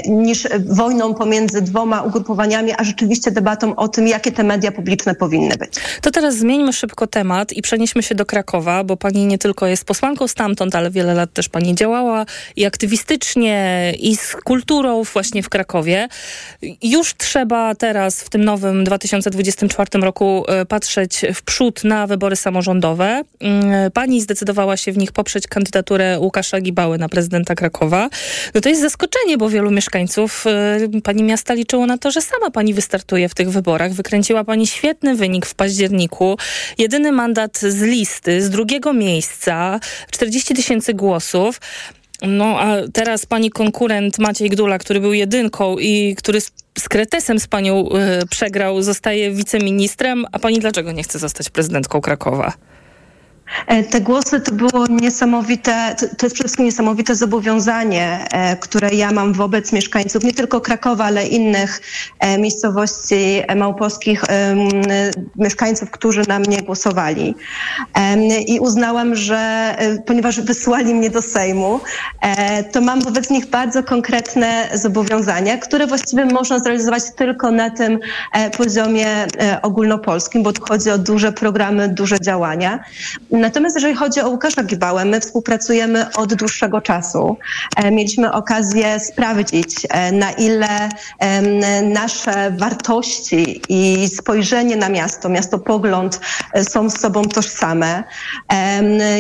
niż 0.07 0.47
wojną 0.65 1.13
pomiędzy 1.13 1.61
dwoma 1.61 2.01
ugrupowaniami, 2.01 2.71
a 2.77 2.83
rzeczywiście 2.83 3.31
debatą 3.31 3.75
o 3.75 3.87
tym, 3.87 4.07
jakie 4.07 4.31
te 4.31 4.43
media 4.43 4.71
publiczne 4.71 5.15
powinny 5.15 5.55
być. 5.57 5.73
To 6.01 6.11
teraz 6.11 6.35
zmieńmy 6.35 6.73
szybko 6.73 7.07
temat 7.07 7.53
i 7.53 7.61
przenieśmy 7.61 8.03
się 8.03 8.15
do 8.15 8.25
Krakowa, 8.25 8.83
bo 8.83 8.97
pani 8.97 9.25
nie 9.25 9.37
tylko 9.37 9.67
jest 9.67 9.85
posłanką 9.85 10.27
stamtąd, 10.27 10.75
ale 10.75 10.91
wiele 10.91 11.13
lat 11.13 11.33
też 11.33 11.49
pani 11.49 11.75
działała 11.75 12.25
i 12.55 12.65
aktywistycznie, 12.65 13.93
i 13.99 14.15
z 14.15 14.35
kulturą 14.35 15.03
właśnie 15.03 15.43
w 15.43 15.49
Krakowie. 15.49 16.07
Już 16.83 17.15
trzeba 17.17 17.75
teraz 17.75 18.21
w 18.21 18.29
tym 18.29 18.43
nowym 18.43 18.83
2024 19.19 20.05
roku 20.05 20.45
e, 20.47 20.65
patrzeć 20.65 21.21
w 21.33 21.41
przód 21.41 21.83
na 21.83 22.07
wybory 22.07 22.35
samorządowe. 22.35 23.21
Mm, 23.39 23.91
pani 23.91 24.21
zdecydowała 24.21 24.77
się 24.77 24.91
w 24.91 24.97
nich 24.97 25.11
poprzeć 25.11 25.47
kandydaturę 25.47 26.19
Łukasza 26.19 26.61
Gibały 26.61 26.97
na 26.97 27.09
prezydenta 27.09 27.55
Krakowa. 27.55 28.09
No 28.55 28.61
to 28.61 28.69
jest 28.69 28.81
zaskoczenie, 28.81 29.37
bo 29.37 29.49
wielu 29.49 29.71
mieszkańców 29.71 30.45
e, 30.47 31.01
pani 31.03 31.23
miasta 31.23 31.53
liczyło 31.53 31.85
na 31.85 31.97
to, 31.97 32.11
że 32.11 32.21
sama 32.21 32.51
pani 32.51 32.73
wystartuje 32.73 33.29
w 33.29 33.33
tych 33.35 33.49
wyborach. 33.49 33.93
Wykręciła 33.93 34.43
pani 34.43 34.67
świetny 34.67 35.15
wynik 35.15 35.45
w 35.45 35.55
październiku. 35.55 36.37
Jedyny 36.77 37.11
mandat 37.11 37.57
z 37.57 37.81
listy, 37.81 38.41
z 38.41 38.49
drugiego 38.49 38.93
miejsca, 38.93 39.79
40 40.11 40.53
tysięcy 40.53 40.93
głosów. 40.93 41.59
No 42.21 42.59
a 42.59 42.75
teraz 42.93 43.25
pani 43.25 43.49
konkurent 43.49 44.19
Maciej 44.19 44.49
Gdula, 44.49 44.77
który 44.77 44.99
był 44.99 45.13
jedynką 45.13 45.77
i 45.77 46.15
który 46.17 46.41
z, 46.41 46.51
z 46.79 46.89
Kretesem 46.89 47.39
z 47.39 47.47
panią 47.47 47.89
y, 47.89 48.27
przegrał, 48.29 48.81
zostaje 48.81 49.31
wiceministrem, 49.31 50.25
a 50.31 50.39
pani 50.39 50.59
dlaczego 50.59 50.91
nie 50.91 51.03
chce 51.03 51.19
zostać 51.19 51.49
prezydentką 51.49 52.01
Krakowa? 52.01 52.53
E, 53.67 53.83
te 53.83 54.01
głosy 54.01 54.41
to 54.41 54.51
było 54.51 54.85
niesamowite, 54.89 55.95
to, 55.97 56.05
jest 56.05 56.17
przede 56.17 56.33
wszystkim 56.35 56.65
niesamowite 56.65 57.15
zobowiązanie, 57.15 58.27
e, 58.31 58.57
które 58.57 58.89
ja 58.89 59.11
mam 59.11 59.33
wobec 59.33 59.73
mieszkańców 59.73 60.23
nie 60.23 60.33
tylko 60.33 60.61
Krakowa, 60.61 61.05
ale 61.05 61.27
innych 61.27 61.81
e, 62.19 62.37
miejscowości 62.37 63.41
małopolskich, 63.55 64.23
mieszkańców, 65.35 65.91
którzy 65.91 66.21
na 66.27 66.39
mnie 66.39 66.61
głosowali. 66.61 67.35
I 68.47 68.59
uznałam, 68.59 69.15
że 69.15 69.75
ponieważ 70.05 70.41
wysłali 70.41 70.93
mnie 70.95 71.09
do 71.09 71.21
Sejmu, 71.21 71.79
to 72.71 72.81
mam 72.81 73.01
wobec 73.01 73.29
nich 73.29 73.45
bardzo 73.45 73.83
konkretne 73.83 74.69
zobowiązania, 74.73 75.57
które 75.57 75.87
właściwie 75.87 76.25
można 76.25 76.59
zrealizować 76.59 77.03
tylko 77.15 77.51
na 77.51 77.69
tym 77.69 77.99
poziomie 78.57 79.27
ogólnopolskim, 79.61 80.43
bo 80.43 80.53
tu 80.53 80.61
chodzi 80.61 80.89
o 80.89 80.97
duże 80.97 81.31
programy, 81.31 81.89
duże 81.89 82.19
działania. 82.19 82.79
Natomiast 83.37 83.75
jeżeli 83.75 83.95
chodzi 83.95 84.21
o 84.21 84.29
Łukasza 84.29 84.63
Gibałę, 84.63 85.05
my 85.05 85.21
współpracujemy 85.21 86.05
od 86.15 86.33
dłuższego 86.33 86.81
czasu. 86.81 87.37
E, 87.75 87.91
mieliśmy 87.91 88.31
okazję 88.31 88.99
sprawdzić, 88.99 89.87
e, 89.89 90.11
na 90.11 90.31
ile 90.31 90.89
nasze 91.83 92.51
wartości 92.51 93.61
i 93.69 94.09
spojrzenie 94.09 94.75
na 94.75 94.89
miasto, 94.89 95.29
miastopogląd 95.29 96.19
e, 96.53 96.63
są 96.63 96.89
z 96.89 96.99
sobą 96.99 97.25
tożsame. 97.25 98.03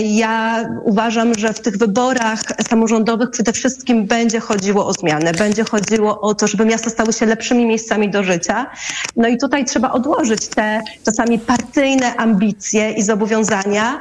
Ja 0.03 0.65
uważam, 0.83 1.33
że 1.35 1.53
w 1.53 1.59
tych 1.59 1.77
wyborach 1.77 2.39
samorządowych 2.69 3.31
przede 3.31 3.53
wszystkim 3.53 4.05
będzie 4.05 4.39
chodziło 4.39 4.87
o 4.87 4.93
zmianę, 4.93 5.31
będzie 5.33 5.63
chodziło 5.63 6.21
o 6.21 6.35
to, 6.35 6.47
żeby 6.47 6.65
miasta 6.65 6.89
stały 6.89 7.13
się 7.13 7.25
lepszymi 7.25 7.65
miejscami 7.65 8.09
do 8.09 8.23
życia. 8.23 8.65
No 9.15 9.27
i 9.27 9.37
tutaj 9.37 9.65
trzeba 9.65 9.91
odłożyć 9.91 10.47
te 10.47 10.81
czasami 11.05 11.39
partyjne 11.39 12.15
ambicje 12.15 12.91
i 12.91 13.03
zobowiązania 13.03 13.99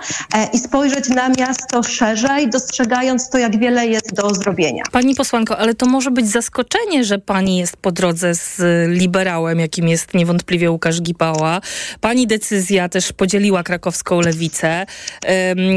i 0.52 0.58
spojrzeć 0.58 1.08
na 1.08 1.28
miasto 1.28 1.82
szerzej, 1.82 2.50
dostrzegając 2.50 3.30
to, 3.30 3.38
jak 3.38 3.58
wiele 3.58 3.86
jest 3.86 4.14
do 4.14 4.34
zrobienia. 4.34 4.82
Pani 4.92 5.14
posłanko, 5.14 5.58
ale 5.58 5.74
to 5.74 5.86
może 5.86 6.10
być 6.10 6.28
zaskoczenie, 6.28 7.04
że 7.04 7.18
pani 7.18 7.58
jest 7.58 7.76
po 7.76 7.92
drodze 7.92 8.34
z 8.34 8.60
liberałem, 8.88 9.60
jakim 9.60 9.88
jest 9.88 10.14
niewątpliwie 10.14 10.70
Łukasz 10.70 11.02
Gipała. 11.02 11.60
Pani 12.00 12.26
decyzja 12.26 12.88
też 12.88 13.12
podzieliła 13.12 13.62
krakowską 13.62 14.20
lewicę. 14.20 14.86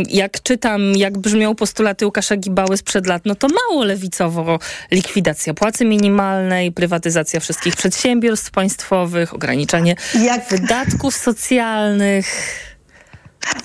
Jak 0.10 0.44
czytam, 0.44 0.96
jak 0.96 1.18
brzmią 1.18 1.56
postulaty 1.56 2.06
Łukasza 2.06 2.36
Gibały 2.38 2.78
sprzed 2.78 3.08
lat, 3.08 3.22
no 3.26 3.36
to 3.36 3.48
mało 3.48 3.84
lewicowo 3.84 4.60
likwidacja 4.92 5.54
płacy 5.54 5.86
minimalnej, 5.86 6.72
prywatyzacja 6.72 7.40
wszystkich 7.40 7.76
przedsiębiorstw 7.76 8.52
państwowych, 8.52 9.34
ograniczanie 9.34 9.96
jak... 10.24 10.50
wydatków 10.50 11.16
socjalnych. 11.16 12.26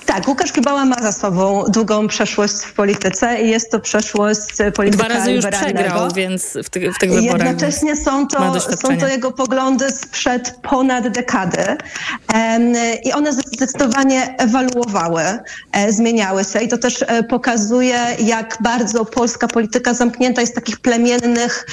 Tak, 0.05 0.27
Łukasz 0.27 0.51
Kibała 0.51 0.85
ma 0.85 0.95
za 1.01 1.11
sobą 1.11 1.63
długą 1.67 2.07
przeszłość 2.07 2.53
w 2.53 2.73
polityce 2.73 3.41
i 3.41 3.49
jest 3.49 3.71
to 3.71 3.79
przeszłość 3.79 4.39
polityka 4.75 5.03
Dwa 5.03 5.15
razy 5.15 5.31
już 5.31 5.45
przegrał, 5.45 6.11
więc 6.11 6.57
w, 6.63 6.69
ty, 6.69 6.91
w 6.93 6.97
tych 6.97 7.11
wyborach 7.13 7.47
Jednocześnie 7.47 7.95
są 7.95 8.27
to, 8.27 8.59
są 8.59 8.97
to 8.97 9.07
jego 9.07 9.31
poglądy 9.31 9.91
sprzed 9.91 10.55
ponad 10.61 11.07
dekady 11.07 11.77
i 13.03 13.13
one 13.13 13.33
zdecydowanie 13.33 14.35
ewaluowały, 14.37 15.23
e, 15.71 15.91
zmieniały 15.91 16.43
się 16.43 16.59
i 16.59 16.67
to 16.67 16.77
też 16.77 17.01
e, 17.07 17.23
pokazuje, 17.23 17.99
jak 18.19 18.57
bardzo 18.61 19.05
polska 19.05 19.47
polityka 19.47 19.93
zamknięta 19.93 20.41
jest 20.41 20.53
w 20.53 20.55
takich 20.55 20.79
plemiennych 20.79 21.65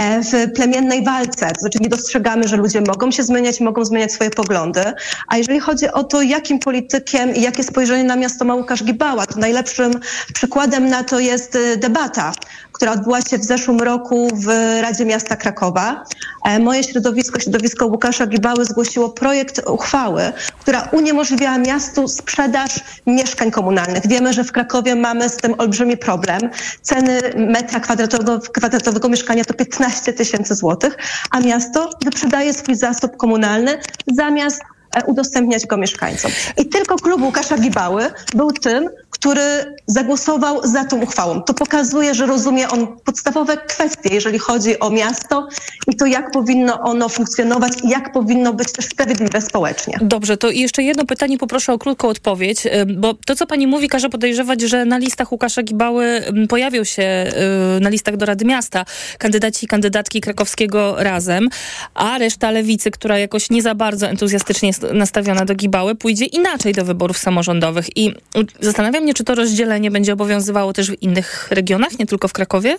w 0.00 0.52
plemiennej 0.52 1.04
walce. 1.04 1.46
To 1.46 1.60
znaczy 1.60 1.78
nie 1.80 1.88
dostrzegamy, 1.88 2.48
że 2.48 2.56
ludzie 2.56 2.80
mogą 2.80 3.10
się 3.10 3.22
zmieniać, 3.22 3.60
mogą 3.60 3.84
zmieniać 3.84 4.12
swoje 4.12 4.30
poglądy. 4.30 4.82
A 5.28 5.36
jeżeli 5.36 5.60
chodzi 5.60 5.88
o 5.88 6.04
to, 6.04 6.22
jakim 6.22 6.58
politykiem 6.58 7.34
i 7.34 7.40
jakie 7.40 7.64
spojrzenie 7.64 8.04
na 8.04 8.16
miasto 8.16 8.44
ma 8.44 8.54
Łukasz 8.54 8.84
Gibała, 8.84 9.26
to 9.26 9.40
najlepszym 9.40 10.00
przykładem 10.34 10.88
na 10.88 11.04
to 11.04 11.20
jest 11.20 11.56
e, 11.56 11.76
debata, 11.76 12.32
która 12.76 12.92
odbyła 12.92 13.20
się 13.20 13.38
w 13.38 13.44
zeszłym 13.44 13.80
roku 13.80 14.28
w 14.34 14.46
Radzie 14.82 15.04
Miasta 15.04 15.36
Krakowa. 15.36 16.04
E, 16.44 16.58
moje 16.58 16.84
środowisko, 16.84 17.40
środowisko 17.40 17.86
Łukasza 17.86 18.26
Gibały 18.26 18.64
zgłosiło 18.64 19.08
projekt 19.08 19.62
uchwały, 19.68 20.32
która 20.60 20.88
uniemożliwiała 20.92 21.58
miastu 21.58 22.08
sprzedaż 22.08 22.80
mieszkań 23.06 23.50
komunalnych. 23.50 24.06
Wiemy, 24.06 24.32
że 24.32 24.44
w 24.44 24.52
Krakowie 24.52 24.94
mamy 24.94 25.28
z 25.28 25.36
tym 25.36 25.54
olbrzymi 25.58 25.96
problem. 25.96 26.40
Ceny 26.82 27.20
metra 27.36 27.80
kwadratowego, 27.80 28.40
kwadratowego 28.40 29.08
mieszkania 29.08 29.44
to 29.44 29.54
15 29.54 30.12
tysięcy 30.12 30.54
złotych, 30.54 30.96
a 31.30 31.40
miasto 31.40 31.90
wyprzedaje 32.04 32.54
swój 32.54 32.74
zasób 32.74 33.16
komunalny 33.16 33.78
zamiast 34.06 34.60
e, 34.96 35.04
udostępniać 35.04 35.66
go 35.66 35.76
mieszkańcom. 35.76 36.30
I 36.56 36.66
tylko 36.68 36.96
klub 36.96 37.22
Łukasza 37.22 37.58
Gibały 37.58 38.10
był 38.34 38.52
tym, 38.52 38.88
który 39.26 39.76
zagłosował 39.86 40.66
za 40.66 40.84
tą 40.84 41.02
uchwałą. 41.02 41.42
To 41.42 41.54
pokazuje, 41.54 42.14
że 42.14 42.26
rozumie 42.26 42.68
on 42.68 42.86
podstawowe 43.04 43.56
kwestie, 43.56 44.08
jeżeli 44.12 44.38
chodzi 44.38 44.78
o 44.78 44.90
miasto 44.90 45.48
i 45.86 45.96
to, 45.96 46.06
jak 46.06 46.30
powinno 46.30 46.80
ono 46.80 47.08
funkcjonować 47.08 47.72
i 47.84 47.88
jak 47.88 48.12
powinno 48.12 48.52
być 48.52 48.72
też 48.72 48.84
sprawiedliwe 48.84 49.40
społecznie. 49.40 49.98
Dobrze, 50.00 50.36
to 50.36 50.50
jeszcze 50.50 50.82
jedno 50.82 51.04
pytanie, 51.04 51.38
poproszę 51.38 51.72
o 51.72 51.78
krótką 51.78 52.08
odpowiedź, 52.08 52.66
bo 52.96 53.14
to, 53.14 53.36
co 53.36 53.46
pani 53.46 53.66
mówi, 53.66 53.88
każe 53.88 54.08
podejrzewać, 54.08 54.60
że 54.60 54.84
na 54.84 54.98
listach 54.98 55.32
Łukasza 55.32 55.62
Gibały 55.62 56.22
pojawią 56.48 56.84
się 56.84 57.32
na 57.80 57.88
listach 57.88 58.16
do 58.16 58.26
Rady 58.26 58.44
Miasta 58.44 58.84
kandydaci 59.18 59.64
i 59.64 59.68
kandydatki 59.68 60.20
krakowskiego 60.20 60.94
razem, 60.98 61.48
a 61.94 62.18
reszta 62.18 62.50
lewicy, 62.50 62.90
która 62.90 63.18
jakoś 63.18 63.50
nie 63.50 63.62
za 63.62 63.74
bardzo 63.74 64.08
entuzjastycznie 64.08 64.68
jest 64.68 64.86
nastawiona 64.92 65.44
do 65.44 65.54
Gibały, 65.54 65.94
pójdzie 65.94 66.24
inaczej 66.24 66.72
do 66.72 66.84
wyborów 66.84 67.18
samorządowych. 67.18 67.96
I 67.96 68.14
zastanawiam 68.60 69.02
mnie, 69.02 69.15
czy 69.16 69.24
to 69.24 69.34
rozdzielenie 69.34 69.90
będzie 69.90 70.12
obowiązywało 70.12 70.72
też 70.72 70.90
w 70.90 71.02
innych 71.02 71.48
regionach, 71.50 71.98
nie 71.98 72.06
tylko 72.06 72.28
w 72.28 72.32
Krakowie? 72.32 72.76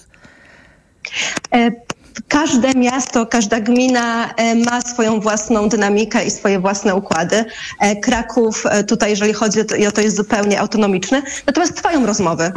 E, 2.17 2.21
każde 2.27 2.73
miasto, 2.73 3.25
każda 3.25 3.59
gmina 3.59 4.33
e, 4.37 4.55
ma 4.55 4.81
swoją 4.81 5.19
własną 5.19 5.69
dynamikę 5.69 6.25
i 6.25 6.31
swoje 6.31 6.59
własne 6.59 6.95
układy. 6.95 7.45
E, 7.79 7.95
Kraków 7.95 8.63
tutaj, 8.87 9.09
jeżeli 9.09 9.33
chodzi 9.33 9.59
o 9.87 9.91
to, 9.91 10.01
jest 10.01 10.15
zupełnie 10.15 10.59
autonomiczny. 10.59 11.21
Natomiast 11.47 11.75
trwają 11.75 12.05
rozmowy 12.05 12.51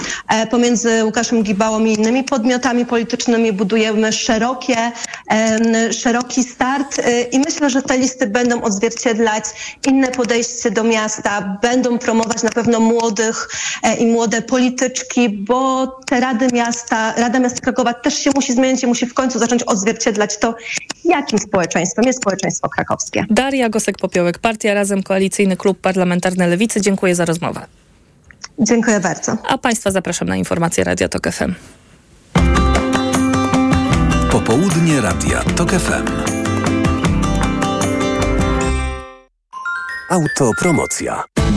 pomiędzy 0.50 1.04
Łukaszem 1.04 1.42
Gibałą 1.42 1.84
i 1.84 1.92
innymi 1.92 2.24
podmiotami 2.24 2.86
politycznymi. 2.86 3.52
Budujemy 3.52 4.12
szerokie, 4.12 4.92
szeroki 5.90 6.44
start 6.44 7.00
i 7.32 7.38
myślę, 7.38 7.70
że 7.70 7.82
te 7.82 7.98
listy 7.98 8.26
będą 8.26 8.62
odzwierciedlać 8.62 9.44
inne 9.86 10.08
podejście 10.08 10.70
do 10.70 10.84
miasta, 10.84 11.58
będą 11.62 11.98
promować 11.98 12.42
na 12.42 12.50
pewno 12.50 12.80
młodych 12.80 13.48
i 13.98 14.06
młode 14.06 14.42
polityczki, 14.42 15.28
bo 15.28 15.86
te 16.06 16.20
Rady 16.20 16.48
Miasta, 16.52 17.14
Rada 17.16 17.38
Miasta 17.38 17.60
Krakowa 17.60 17.94
też 17.94 18.14
się 18.14 18.30
musi 18.34 18.52
zmienić 18.52 18.82
i 18.82 18.86
musi 18.86 19.06
w 19.06 19.14
końcu 19.14 19.38
zacząć 19.50 19.62
odzwierciedlać 19.62 20.38
to, 20.38 20.54
jakim 21.04 21.38
społeczeństwem 21.38 22.04
jest 22.04 22.18
społeczeństwo 22.18 22.68
krakowskie. 22.68 23.24
Daria 23.30 23.68
Gosek-Popiołek, 23.70 24.38
Partia 24.38 24.74
Razem, 24.74 25.02
Koalicyjny 25.02 25.56
Klub 25.56 25.80
Parlamentarny 25.80 26.46
Lewicy. 26.46 26.80
Dziękuję 26.80 27.14
za 27.14 27.24
rozmowę. 27.24 27.66
Dziękuję 28.58 29.00
bardzo. 29.00 29.36
A 29.48 29.58
Państwa 29.58 29.90
zapraszam 29.90 30.28
na 30.28 30.36
informacje 30.36 30.84
Radia 30.84 31.08
TOK 31.08 31.30
FM. 31.30 31.54
Popołudnie 34.30 35.00
Radia 35.00 35.42
TOK 35.56 35.70
FM. 35.70 36.06
Autopromocja. 40.10 41.24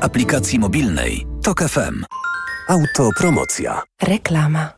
aplikacji 0.00 0.58
mobilnej 0.58 1.26
Tok 1.42 1.62
FM. 1.62 2.04
Autopromocja. 2.68 3.82
Reklama. 4.02 4.77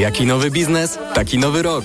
Jaki 0.00 0.26
nowy 0.26 0.50
biznes? 0.50 0.98
Taki 1.14 1.38
nowy 1.38 1.62
rok. 1.62 1.84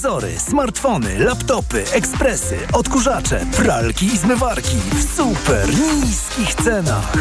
Telewizory, 0.00 0.38
smartfony, 0.38 1.18
laptopy, 1.18 1.84
ekspresy, 1.92 2.58
odkurzacze, 2.72 3.46
pralki 3.56 4.06
i 4.06 4.18
zmywarki 4.18 4.76
w 4.92 5.16
super 5.16 5.68
niskich 6.04 6.54
cenach. 6.54 7.12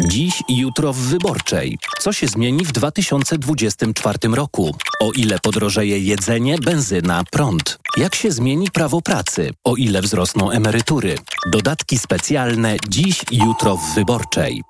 Dziś 0.00 0.42
i 0.48 0.56
jutro 0.56 0.92
w 0.92 0.96
Wyborczej. 0.96 1.78
Co 1.98 2.12
się 2.12 2.26
zmieni 2.26 2.64
w 2.64 2.72
2024 2.72 4.18
roku? 4.34 4.76
O 5.00 5.12
ile 5.12 5.38
podrożeje 5.38 5.98
jedzenie, 5.98 6.58
benzyna, 6.58 7.22
prąd? 7.30 7.78
Jak 7.96 8.14
się 8.14 8.32
zmieni 8.32 8.70
prawo 8.70 9.02
pracy? 9.02 9.50
O 9.64 9.76
ile 9.76 10.02
wzrosną 10.02 10.50
emerytury? 10.50 11.18
Dodatki 11.52 11.98
specjalne 11.98 12.76
dziś 12.88 13.24
i 13.30 13.38
jutro 13.38 13.76
w 13.76 13.94
Wyborczej. 13.94 14.62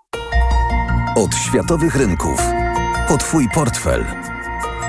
Od 1.16 1.34
światowych 1.34 1.94
rynków. 1.96 2.40
Po 3.08 3.18
Twój 3.18 3.48
portfel. 3.54 4.04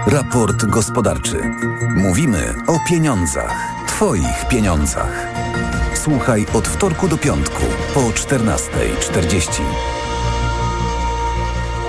Raport 0.07 0.65
gospodarczy. 0.65 1.41
Mówimy 1.95 2.53
o 2.67 2.79
pieniądzach. 2.89 3.85
Twoich 3.87 4.47
pieniądzach. 4.49 5.27
Słuchaj 5.93 6.45
od 6.53 6.67
wtorku 6.67 7.07
do 7.07 7.17
piątku 7.17 7.63
po 7.93 7.99
14.40. 7.99 9.61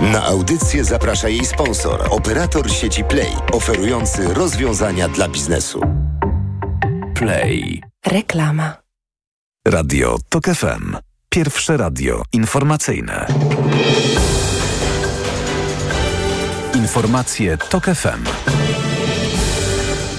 Na 0.01 0.25
audycję 0.25 0.85
zaprasza 0.85 1.29
jej 1.29 1.45
sponsor, 1.45 2.07
operator 2.11 2.71
sieci 2.71 3.05
Play, 3.05 3.33
oferujący 3.53 4.35
rozwiązania 4.35 5.09
dla 5.09 5.29
biznesu. 5.29 5.81
Play. 7.15 7.83
Reklama. 8.07 8.77
Radio 9.69 10.19
TOK 10.29 10.45
FM. 10.45 10.97
Pierwsze 11.29 11.77
radio 11.77 12.23
informacyjne. 12.33 13.27
Informacje 16.77 17.57
TOK 17.57 17.85
FM. 17.95 18.56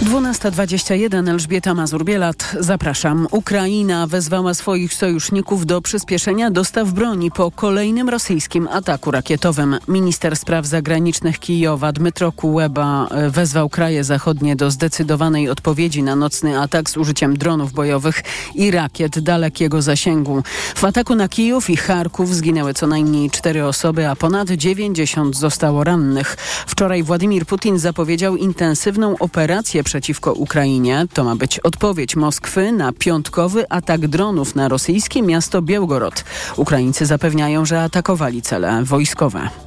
12.21 0.03 1.29
Elżbieta 1.29 1.73
Mazur-Bielat. 1.73 2.55
Zapraszam. 2.59 3.27
Ukraina 3.31 4.07
wezwała 4.07 4.53
swoich 4.53 4.93
sojuszników 4.93 5.65
do 5.65 5.81
przyspieszenia 5.81 6.51
dostaw 6.51 6.91
broni 6.91 7.31
po 7.31 7.51
kolejnym 7.51 8.09
rosyjskim 8.09 8.67
ataku 8.67 9.11
rakietowym. 9.11 9.77
Minister 9.87 10.35
spraw 10.35 10.65
zagranicznych 10.65 11.39
Kijowa 11.39 11.91
Dmytro 11.91 12.31
Kuleba 12.31 13.09
wezwał 13.29 13.69
kraje 13.69 14.03
zachodnie 14.03 14.55
do 14.55 14.71
zdecydowanej 14.71 15.49
odpowiedzi 15.49 16.03
na 16.03 16.15
nocny 16.15 16.59
atak 16.59 16.89
z 16.89 16.97
użyciem 16.97 17.37
dronów 17.37 17.73
bojowych 17.73 18.23
i 18.55 18.71
rakiet 18.71 19.19
dalekiego 19.19 19.81
zasięgu. 19.81 20.43
W 20.75 20.83
ataku 20.83 21.15
na 21.15 21.27
Kijów 21.27 21.69
i 21.69 21.77
Charków 21.77 22.35
zginęły 22.35 22.73
co 22.73 22.87
najmniej 22.87 23.29
cztery 23.31 23.65
osoby, 23.65 24.07
a 24.07 24.15
ponad 24.15 24.49
90 24.49 25.37
zostało 25.37 25.83
rannych. 25.83 26.37
Wczoraj 26.67 27.03
Władimir 27.03 27.45
Putin 27.45 27.79
zapowiedział 27.79 28.35
intensywną 28.35 29.15
operację 29.19 29.83
przeciwko 29.87 30.33
Ukrainie. 30.33 31.05
To 31.13 31.23
ma 31.23 31.35
być 31.35 31.59
odpowiedź 31.59 32.15
Moskwy 32.15 32.71
na 32.71 32.91
piątkowy 32.91 33.69
atak 33.69 34.07
dronów 34.07 34.55
na 34.55 34.67
rosyjskie 34.67 35.21
miasto 35.21 35.61
Białgorod. 35.61 36.23
Ukraińcy 36.57 37.05
zapewniają, 37.05 37.65
że 37.65 37.81
atakowali 37.81 38.41
cele 38.41 38.83
wojskowe. 38.83 39.66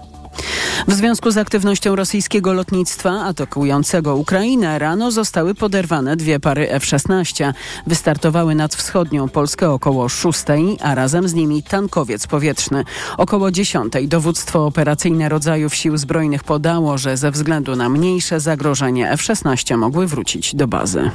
W 0.88 0.92
związku 0.92 1.30
z 1.30 1.36
aktywnością 1.36 1.96
rosyjskiego 1.96 2.52
lotnictwa 2.52 3.10
atakującego 3.10 4.16
Ukrainę 4.16 4.78
rano 4.78 5.10
zostały 5.10 5.54
poderwane 5.54 6.16
dwie 6.16 6.40
pary 6.40 6.70
F-16. 6.70 7.52
Wystartowały 7.86 8.54
nad 8.54 8.74
wschodnią 8.74 9.28
Polskę 9.28 9.70
około 9.70 10.08
6, 10.08 10.44
a 10.80 10.94
razem 10.94 11.28
z 11.28 11.34
nimi 11.34 11.62
tankowiec 11.62 12.26
powietrzny. 12.26 12.84
Około 13.18 13.50
10 13.50 13.92
dowództwo 14.06 14.66
operacyjne 14.66 15.28
rodzajów 15.28 15.74
sił 15.74 15.96
zbrojnych 15.96 16.44
podało, 16.44 16.98
że 16.98 17.16
ze 17.16 17.30
względu 17.30 17.76
na 17.76 17.88
mniejsze 17.88 18.40
zagrożenie 18.40 19.10
F-16 19.10 19.76
mogły 19.76 20.06
wrócić 20.06 20.54
do 20.54 20.68
bazy. 20.68 21.10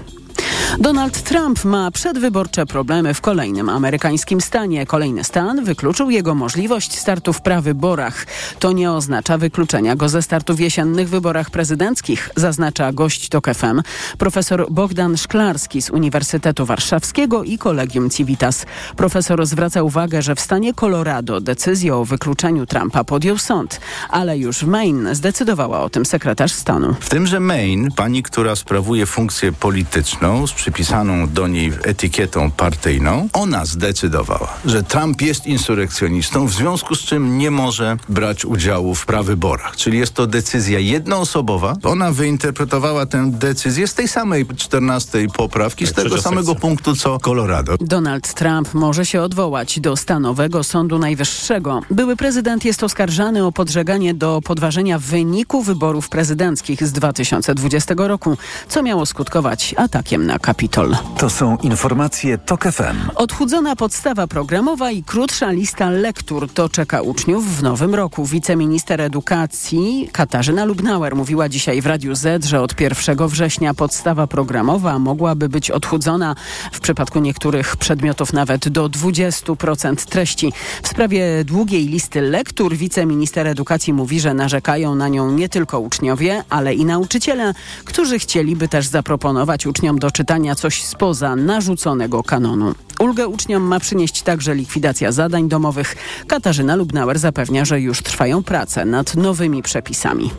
Donald 0.80 1.22
Trump 1.24 1.65
ma 1.65 1.91
przedwyborcze 1.91 2.65
problemy 2.65 3.13
w 3.13 3.22
kolejnym 3.22 3.70
amerykańskim 3.70 4.41
stanie. 4.41 4.86
Kolejny 4.86 5.24
stan 5.24 5.63
wykluczył 5.65 6.10
jego 6.10 6.36
możliwość 6.36 7.00
startu 7.00 7.34
w 7.34 7.41
prawyborach. 7.41 8.26
To 8.60 8.72
nie 8.72 8.91
oznacza 8.91 9.38
wykluczenia 9.38 9.96
go 9.96 10.10
ze 10.10 10.22
startu 10.22 10.56
w 10.56 10.60
jesiennych 10.60 11.10
wyborach 11.10 11.50
prezydenckich, 11.50 12.30
zaznacza 12.36 12.91
gość 12.91 13.30
TOK 13.30 13.48
FM, 13.54 13.82
profesor 14.18 14.68
Bogdan 14.72 15.18
Szklarski 15.18 15.82
z 15.82 15.89
Uniwersytetu 15.89 16.65
Warszawskiego 16.65 17.44
i 17.44 17.58
Kolegium 17.58 18.10
Civitas. 18.10 18.65
Profesor 18.96 19.46
zwraca 19.46 19.84
uwagę, 19.84 20.22
że 20.22 20.36
w 20.36 20.39
stanie 20.39 20.74
Colorado 20.74 21.41
decyzję 21.41 21.96
o 21.96 22.06
wykluczeniu 22.06 22.65
Trumpa 22.65 23.04
podjął 23.04 23.38
sąd, 23.38 23.80
ale 24.10 24.38
już 24.38 24.58
w 24.58 24.68
Maine 24.68 25.15
zdecydowała 25.15 25.82
o 25.82 25.89
tym 25.89 26.06
sekretarz 26.06 26.52
stanu. 26.52 26.96
W 27.00 27.10
tymże 27.10 27.39
Maine 27.39 27.91
pani, 27.91 28.24
która 28.24 28.56
sprawuje 28.56 29.06
funkcję 29.06 29.52
polityczną, 29.52 30.45
z 30.48 30.54
przypisaną 30.54 31.28
do 31.28 31.48
niej 31.48 31.74
etykietą 31.84 32.52
partyjną, 32.52 33.30
ona 33.34 33.66
zdecydowała, 33.66 34.54
że 34.66 34.84
Trump 34.84 35.22
jest 35.22 35.48
insurekcjonistą, 35.48 36.48
w 36.48 36.54
związku 36.54 36.96
z 36.96 37.00
czym 37.00 37.38
nie 37.38 37.52
może 37.52 37.98
brać 38.10 38.46
udziału 38.46 38.96
w 38.96 39.06
prawyborach. 39.06 39.76
Czyli 39.76 39.98
jest 39.98 40.14
to 40.14 40.28
decyzja 40.28 40.80
jednoosobowa. 40.80 41.76
Ona 41.84 42.12
wyinterpretowała 42.12 43.06
tę 43.06 43.32
decyzję 43.32 43.88
z 43.88 43.94
tej 43.94 44.08
samej 44.08 44.46
14 44.58 45.28
poprawki, 45.38 45.88
z 45.88 45.94
tego 45.94 46.10
trzecia 46.10 46.24
samego 46.24 46.52
sekcja. 46.52 46.62
punktu 46.62 46.96
co 46.96 47.20
Colorado. 47.20 47.76
Donald 47.82 48.34
Trump 48.34 48.74
może 48.74 49.06
się 49.06 49.22
odwołać 49.22 49.80
do 49.80 49.96
stanowego 49.98 50.64
Sądu 50.64 51.00
Najwyższego. 51.00 51.82
Były 51.92 52.16
prezydent 52.16 52.66
jest 52.66 52.84
oskarżany 52.84 53.46
o 53.46 53.52
podżeganie 53.52 54.14
do 54.14 54.42
podważenia 54.42 55.00
wyniku 55.00 55.64
wyborów 55.64 56.10
prezydenckich 56.10 56.88
z 56.88 56.92
2020 56.92 57.94
roku, 57.98 58.38
co 58.68 58.84
miało 58.84 59.06
skutkować 59.06 59.76
atakiem 59.78 60.26
na 60.26 60.35
Kapitol. 60.39 60.95
To 61.17 61.30
są 61.30 61.58
informacje 61.58 62.38
TOK 62.38 62.63
FM. 62.63 63.10
Odchudzona 63.15 63.76
podstawa 63.76 64.28
programowa 64.28 64.91
i 64.91 65.04
krótsza 65.04 65.52
lista 65.52 65.89
lektur 65.89 66.50
to 66.54 66.69
czeka 66.69 67.02
uczniów 67.02 67.58
w 67.58 67.63
nowym 67.63 67.95
roku. 67.95 68.26
Wiceminister 68.26 69.02
edukacji 69.02 70.10
Katarzyna 70.12 70.65
Lubnauer 70.65 71.15
mówiła 71.15 71.50
dzisiaj 71.50 71.82
w 71.82 71.86
Radiu 71.86 72.15
Z, 72.15 72.45
że 72.45 72.62
od 72.62 72.82
1 72.82 73.28
września 73.28 73.74
podstawa 73.74 74.28
programowa 74.28 75.00
mogłaby 75.00 75.50
być 75.50 75.71
odchudzona 75.71 76.36
w 76.71 76.80
przypadku 76.80 77.19
niektórych 77.19 77.78
przedmiotów 77.78 78.34
nawet 78.34 78.69
do 78.69 78.89
20% 78.89 79.95
treści. 79.95 80.54
W 80.84 80.88
sprawie 80.88 81.43
długiej 81.43 81.88
listy 81.88 82.21
lektur 82.21 82.76
wiceminister 82.76 83.48
edukacji 83.48 83.93
mówi, 83.93 84.19
że 84.19 84.34
narzekają 84.34 84.95
na 84.95 85.08
nią 85.08 85.32
nie 85.32 85.50
tylko 85.50 85.80
uczniowie, 85.80 86.43
ale 86.50 86.74
i 86.74 86.86
nauczyciele, 86.86 87.54
którzy 87.86 88.19
chcieliby 88.19 88.67
też 88.67 88.88
zaproponować 88.88 89.65
uczniom 89.65 90.00
do 90.00 90.12
czytania 90.12 90.25
coś 90.56 90.84
spoza 90.84 91.36
narzuconego 91.36 92.24
kanonu. 92.24 92.76
Ulgę 93.00 93.28
uczniom 93.28 93.64
ma 93.64 93.80
przynieść 93.80 94.22
także 94.22 94.56
likwidacja 94.56 95.12
zadań 95.12 95.50
domowych. 95.50 95.96
Katarzyna 96.28 96.76
Lubnauer 96.76 97.20
zapewnia, 97.20 97.66
że 97.66 97.82
już 97.82 98.02
trwają 98.02 98.44
prace 98.44 98.86
nad 98.86 99.16
nowymi 99.16 99.64
przepisami. 99.64 100.32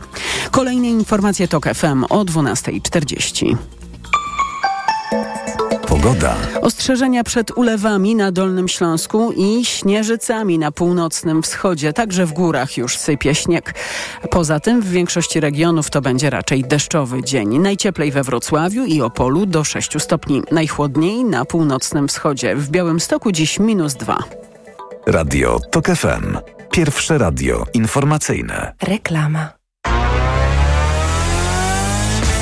Kolejne 0.51 0.89
informacje 0.89 1.47
TOK 1.47 1.65
FM 1.73 2.03
o 2.09 2.25
12.40. 2.25 3.76
Pogoda. 6.01 6.35
Ostrzeżenia 6.61 7.23
przed 7.23 7.51
ulewami 7.51 8.15
na 8.15 8.31
Dolnym 8.31 8.67
Śląsku 8.67 9.31
i 9.31 9.65
śnieżycami 9.65 10.59
na 10.59 10.71
północnym 10.71 11.43
wschodzie. 11.43 11.93
Także 11.93 12.25
w 12.25 12.33
górach 12.33 12.77
już 12.77 12.97
sypie 12.97 13.35
śnieg. 13.35 13.73
Poza 14.31 14.59
tym 14.59 14.81
w 14.81 14.89
większości 14.89 15.39
regionów 15.39 15.89
to 15.89 16.01
będzie 16.01 16.29
raczej 16.29 16.63
deszczowy 16.63 17.23
dzień. 17.23 17.59
Najcieplej 17.59 18.11
we 18.11 18.23
Wrocławiu 18.23 18.85
i 18.85 19.01
Opolu 19.01 19.45
do 19.45 19.63
6 19.63 19.99
stopni. 19.99 20.41
Najchłodniej 20.51 21.23
na 21.23 21.45
północnym 21.45 22.07
wschodzie. 22.07 22.55
W 22.55 22.69
Białymstoku 22.69 23.31
dziś 23.31 23.59
minus 23.59 23.93
2. 23.93 24.17
Radio 25.07 25.59
TOK 25.71 25.85
FM. 25.87 26.37
Pierwsze 26.71 27.17
radio 27.17 27.65
informacyjne. 27.73 28.73
Reklama. 28.81 29.56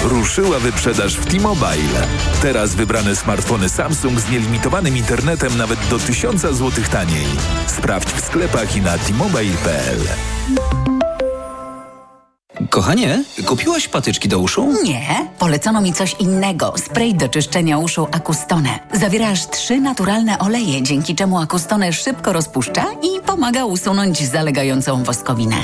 Ruszyła 0.05 0.59
wyprzedaż 0.59 1.15
w 1.15 1.25
T-Mobile. 1.25 2.07
Teraz 2.41 2.75
wybrane 2.75 3.15
smartfony 3.15 3.69
Samsung 3.69 4.19
z 4.19 4.29
nielimitowanym 4.29 4.97
internetem 4.97 5.57
nawet 5.57 5.79
do 5.89 5.99
1000 5.99 6.41
zł 6.41 6.71
taniej. 6.91 7.25
Sprawdź 7.67 8.09
w 8.09 8.25
sklepach 8.25 8.75
i 8.75 8.81
na 8.81 8.97
t-mobile.pl. 8.97 9.99
Kochanie, 12.69 13.23
kupiłaś 13.45 13.87
patyczki 13.87 14.29
do 14.29 14.39
uszu? 14.39 14.73
Nie, 14.83 15.27
polecono 15.39 15.81
mi 15.81 15.93
coś 15.93 16.15
innego. 16.19 16.73
Spray 16.77 17.13
do 17.13 17.29
czyszczenia 17.29 17.77
uszu 17.77 18.07
Acustone. 18.11 18.79
Zawiera 18.93 19.29
aż 19.29 19.49
trzy 19.49 19.81
naturalne 19.81 20.39
oleje, 20.39 20.83
dzięki 20.83 21.15
czemu 21.15 21.39
Acustone 21.39 21.93
szybko 21.93 22.33
rozpuszcza 22.33 22.85
i 23.03 23.21
pomaga 23.25 23.65
usunąć 23.65 24.27
zalegającą 24.27 25.03
woskowinę. 25.03 25.55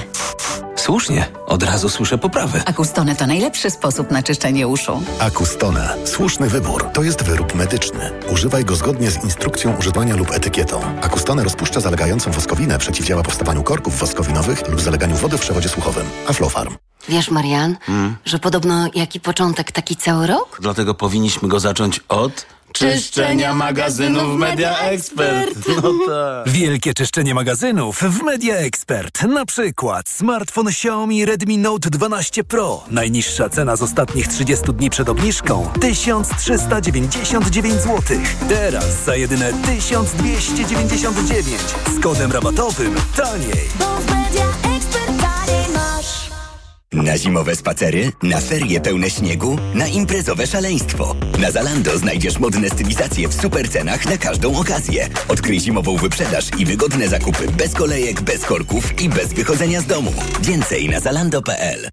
Słusznie, 0.86 1.26
od 1.48 1.64
razu 1.64 1.90
słyszę 1.90 2.18
poprawę. 2.18 2.62
Acustone 2.66 3.16
to 3.16 3.28
najlepszy 3.28 3.70
sposób 3.70 4.12
na 4.12 4.24
czyszczenie 4.24 4.68
uszu. 4.68 5.04
Acustone. 5.20 5.96
Słuszny 6.06 6.50
wybór. 6.50 6.86
To 6.94 7.04
jest 7.04 7.24
wyrób 7.24 7.56
medyczny. 7.56 8.12
Używaj 8.34 8.66
go 8.66 8.76
zgodnie 8.76 9.12
z 9.12 9.24
instrukcją 9.24 9.76
używania 9.78 10.16
lub 10.16 10.32
etykietą. 10.32 10.82
Acustone 11.02 11.44
rozpuszcza 11.44 11.80
zalegającą 11.80 12.32
woskowinę, 12.32 12.78
przeciwdziała 12.78 13.24
powstawaniu 13.24 13.64
korków 13.64 14.00
woskowinowych 14.00 14.68
lub 14.70 14.82
zaleganiu 14.82 15.16
wody 15.16 15.38
w 15.38 15.42
przewodzie 15.42 15.70
słuchowym. 15.70 16.06
Aflofarm. 16.28 16.76
Wiesz, 17.10 17.32
Marian, 17.32 17.78
Mm, 17.90 18.16
że 18.26 18.40
podobno 18.40 18.88
jaki 18.96 19.20
początek, 19.20 19.72
taki 19.72 19.96
cały 19.96 20.28
rok? 20.28 20.58
dlatego 20.62 20.94
powinniśmy 20.94 21.48
go 21.50 21.60
zacząć 21.60 22.00
od... 22.10 22.46
Czyszczenia 22.82 23.54
magazynów 23.54 24.40
Media 24.40 24.80
Expert. 24.80 25.56
No 25.68 25.94
tak. 26.08 26.54
Wielkie 26.54 26.94
czyszczenie 26.94 27.36
magazynów 27.36 28.00
w 28.00 28.24
Media 28.24 28.56
Expert. 28.56 29.24
Na 29.24 29.46
przykład 29.46 30.10
smartfon 30.10 30.68
Xiaomi 30.68 31.26
Redmi 31.26 31.58
Note 31.58 31.90
12 31.90 32.44
Pro. 32.44 32.84
Najniższa 32.90 33.50
cena 33.50 33.76
z 33.76 33.82
ostatnich 33.82 34.28
30 34.28 34.66
dni 34.74 34.90
przed 34.90 35.10
obniżką 35.10 35.70
1399 35.82 37.74
zł. 37.74 38.02
Teraz 38.50 39.04
za 39.06 39.16
jedyne 39.16 39.54
1299 39.54 41.58
z 41.98 42.04
kodem 42.04 42.32
rabatowym 42.32 42.96
taniej. 43.16 43.68
Na 46.94 47.18
zimowe 47.18 47.56
spacery, 47.56 48.12
na 48.24 48.42
ferie 48.42 48.82
pełne 48.82 49.10
śniegu, 49.10 49.58
na 49.74 49.88
imprezowe 49.88 50.48
szaleństwo. 50.48 51.16
Na 51.40 51.52
Zalando 51.52 51.98
znajdziesz 51.98 52.40
modne 52.40 52.70
stylizacje 52.70 53.28
w 53.28 53.42
super 53.42 53.70
cenach 53.70 54.06
na 54.06 54.18
każdą 54.18 54.58
okazję. 54.58 55.10
Odkryj 55.28 55.60
zimową 55.60 55.98
wyprzedaż 55.98 56.46
i 56.58 56.66
wygodne 56.66 57.08
zakupy 57.08 57.48
bez 57.58 57.74
kolejek, 57.74 58.22
bez 58.22 58.46
korków 58.46 59.02
i 59.02 59.10
bez 59.10 59.34
wychodzenia 59.34 59.82
z 59.82 59.86
domu. 59.86 60.14
Więcej 60.42 60.90
na 60.90 61.00
zalando.pl. 61.00 61.90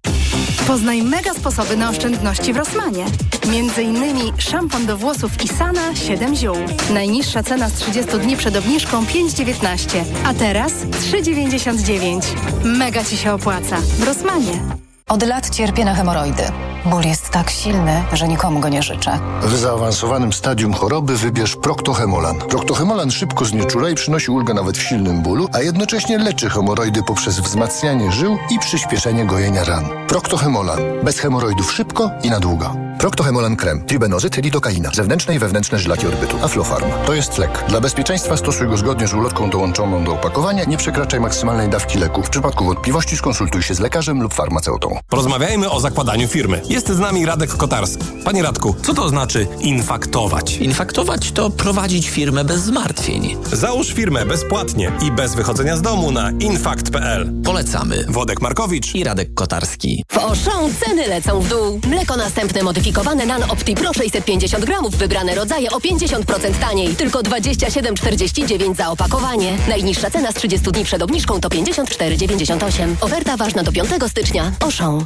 Poznaj 0.67 1.03
mega 1.03 1.33
sposoby 1.33 1.77
na 1.77 1.89
oszczędności 1.89 2.53
w 2.53 2.57
Rosmanie. 2.57 3.05
Między 3.51 3.83
innymi 3.83 4.33
szampon 4.37 4.85
do 4.85 4.97
włosów 4.97 5.43
Isana 5.43 5.95
7 5.95 6.35
ziół. 6.35 6.55
Najniższa 6.93 7.43
cena 7.43 7.69
z 7.69 7.73
30 7.73 8.19
dni 8.19 8.37
przed 8.37 8.55
obniżką 8.55 9.03
5,19, 9.05 10.03
a 10.25 10.33
teraz 10.33 10.73
3,99. 10.73 12.21
Mega 12.63 13.03
Ci 13.03 13.17
się 13.17 13.33
opłaca. 13.33 13.77
W 13.81 14.03
Rosmanie. 14.03 14.88
Od 15.09 15.23
lat 15.23 15.49
cierpię 15.49 15.85
na 15.85 15.95
hemoroidy. 15.95 16.43
Ból 16.85 17.03
jest 17.03 17.29
tak 17.29 17.49
silny, 17.49 18.03
że 18.13 18.27
nikomu 18.27 18.59
go 18.59 18.69
nie 18.69 18.83
życzę. 18.83 19.19
W 19.41 19.57
zaawansowanym 19.57 20.33
stadium 20.33 20.73
choroby 20.73 21.17
wybierz 21.17 21.55
Proctohemolan. 21.55 22.39
Proctohemolan 22.39 23.11
szybko 23.11 23.45
znieczula 23.45 23.89
i 23.89 23.95
przynosi 23.95 24.31
ulgę 24.31 24.53
nawet 24.53 24.77
w 24.77 24.83
silnym 24.83 25.21
bólu, 25.21 25.47
a 25.53 25.61
jednocześnie 25.61 26.17
leczy 26.17 26.49
hemoroidy 26.49 27.03
poprzez 27.03 27.39
wzmacnianie 27.39 28.11
żył 28.11 28.37
i 28.51 28.59
przyspieszenie 28.59 29.25
gojenia 29.25 29.63
ran. 29.63 29.85
Proctohemolan. 30.07 30.79
Bez 31.03 31.19
hemoroidów 31.19 31.71
szybko 31.73 32.11
i 32.23 32.29
na 32.29 32.39
długo. 32.39 32.88
Proctohemolan 32.99 33.55
krem, 33.55 33.81
tribenozyt, 33.85 34.37
lidokaina, 34.37 34.89
zewnętrzne 34.93 35.35
i 35.35 35.39
wewnętrzne 35.39 35.79
żylaki 35.79 36.07
orbytu, 36.07 36.37
Aflofarm. 36.43 36.85
To 37.05 37.13
jest 37.13 37.37
lek. 37.37 37.65
Dla 37.69 37.81
bezpieczeństwa 37.81 38.37
stosuj 38.37 38.67
go 38.67 38.77
zgodnie 38.77 39.07
z 39.07 39.13
ulotką 39.13 39.49
dołączoną 39.49 40.03
do 40.03 40.13
opakowania. 40.13 40.63
Nie 40.63 40.77
przekraczaj 40.77 41.19
maksymalnej 41.19 41.69
dawki 41.69 41.97
leku. 41.99 42.23
W 42.23 42.29
przypadku 42.29 42.65
wątpliwości 42.65 43.17
skonsultuj 43.17 43.63
się 43.63 43.73
z 43.75 43.79
lekarzem 43.79 44.21
lub 44.21 44.33
farmaceutą. 44.33 44.99
Porozmawiajmy 45.09 45.69
o 45.69 45.79
zakładaniu 45.79 46.27
firmy. 46.27 46.61
Jest 46.69 46.89
z 46.89 46.99
nami 46.99 47.25
Radek 47.25 47.49
Kotarski. 47.49 48.05
Panie 48.25 48.43
Radku, 48.43 48.75
co 48.81 48.93
to 48.93 49.09
znaczy 49.09 49.47
infaktować? 49.59 50.57
Infaktować 50.57 51.31
to 51.31 51.49
prowadzić 51.49 52.09
firmę 52.09 52.43
bez 52.43 52.61
zmartwień. 52.61 53.37
Załóż 53.53 53.93
firmę 53.93 54.25
bezpłatnie 54.25 54.91
i 55.07 55.11
bez 55.11 55.35
wychodzenia 55.35 55.77
z 55.77 55.81
domu 55.81 56.11
na 56.11 56.31
infakt.pl. 56.31 57.31
Polecamy. 57.45 58.05
Wodek 58.09 58.41
Markowicz 58.41 58.95
i 58.95 59.03
Radek 59.03 59.33
Kotarski. 59.33 60.03
W 60.11 60.17
Auchan 60.17 60.73
ceny 60.85 61.07
lecą 61.07 61.41
w 61.41 61.49
dół. 61.49 61.79
Mleko 61.87 62.17
następne 62.17 62.63
modyfikowane 62.89 63.25
NAN 63.25 63.43
Opti 63.51 63.75
Pro 63.75 63.93
650 63.93 64.65
gramów, 64.65 64.95
wybrane 64.95 65.35
rodzaje 65.35 65.71
o 65.71 65.79
50% 65.79 66.59
taniej. 66.59 66.95
Tylko 66.95 67.19
27,49 67.19 68.75
za 68.75 68.89
opakowanie. 68.89 69.57
Najniższa 69.67 70.09
cena 70.09 70.31
z 70.31 70.35
30 70.35 70.71
dni 70.71 70.83
przed 70.83 71.01
obniżką 71.01 71.39
to 71.39 71.49
54,98. 71.49 72.95
Oferta 73.01 73.37
ważna 73.37 73.63
do 73.63 73.71
5 73.71 73.89
stycznia. 74.07 74.51
Auchan. 74.59 75.05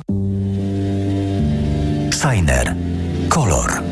Signer. 2.11 2.75
Kolor. 3.29 3.83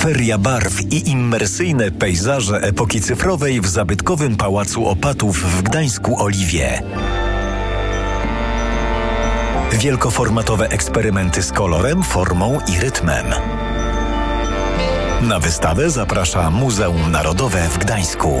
Feria 0.00 0.38
barw 0.38 0.80
i 0.92 1.10
immersyjne 1.10 1.90
pejzaże 1.90 2.56
epoki 2.56 3.00
cyfrowej 3.00 3.60
w 3.60 3.66
zabytkowym 3.66 4.36
Pałacu 4.36 4.86
Opatów 4.86 5.42
w 5.42 5.62
Gdańsku 5.62 6.22
Oliwie. 6.22 6.82
Wielkoformatowe 9.80 10.68
eksperymenty 10.68 11.42
z 11.42 11.52
kolorem, 11.52 12.02
formą 12.02 12.58
i 12.68 12.80
rytmem. 12.80 13.26
Na 15.22 15.38
wystawę 15.38 15.90
zaprasza 15.90 16.50
Muzeum 16.50 17.10
Narodowe 17.10 17.68
w 17.68 17.78
Gdańsku. 17.78 18.40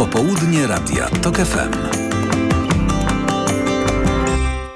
Popołudnie 0.00 0.66
Radia 0.66 1.08
TOK 1.08 1.36
FM. 1.36 1.72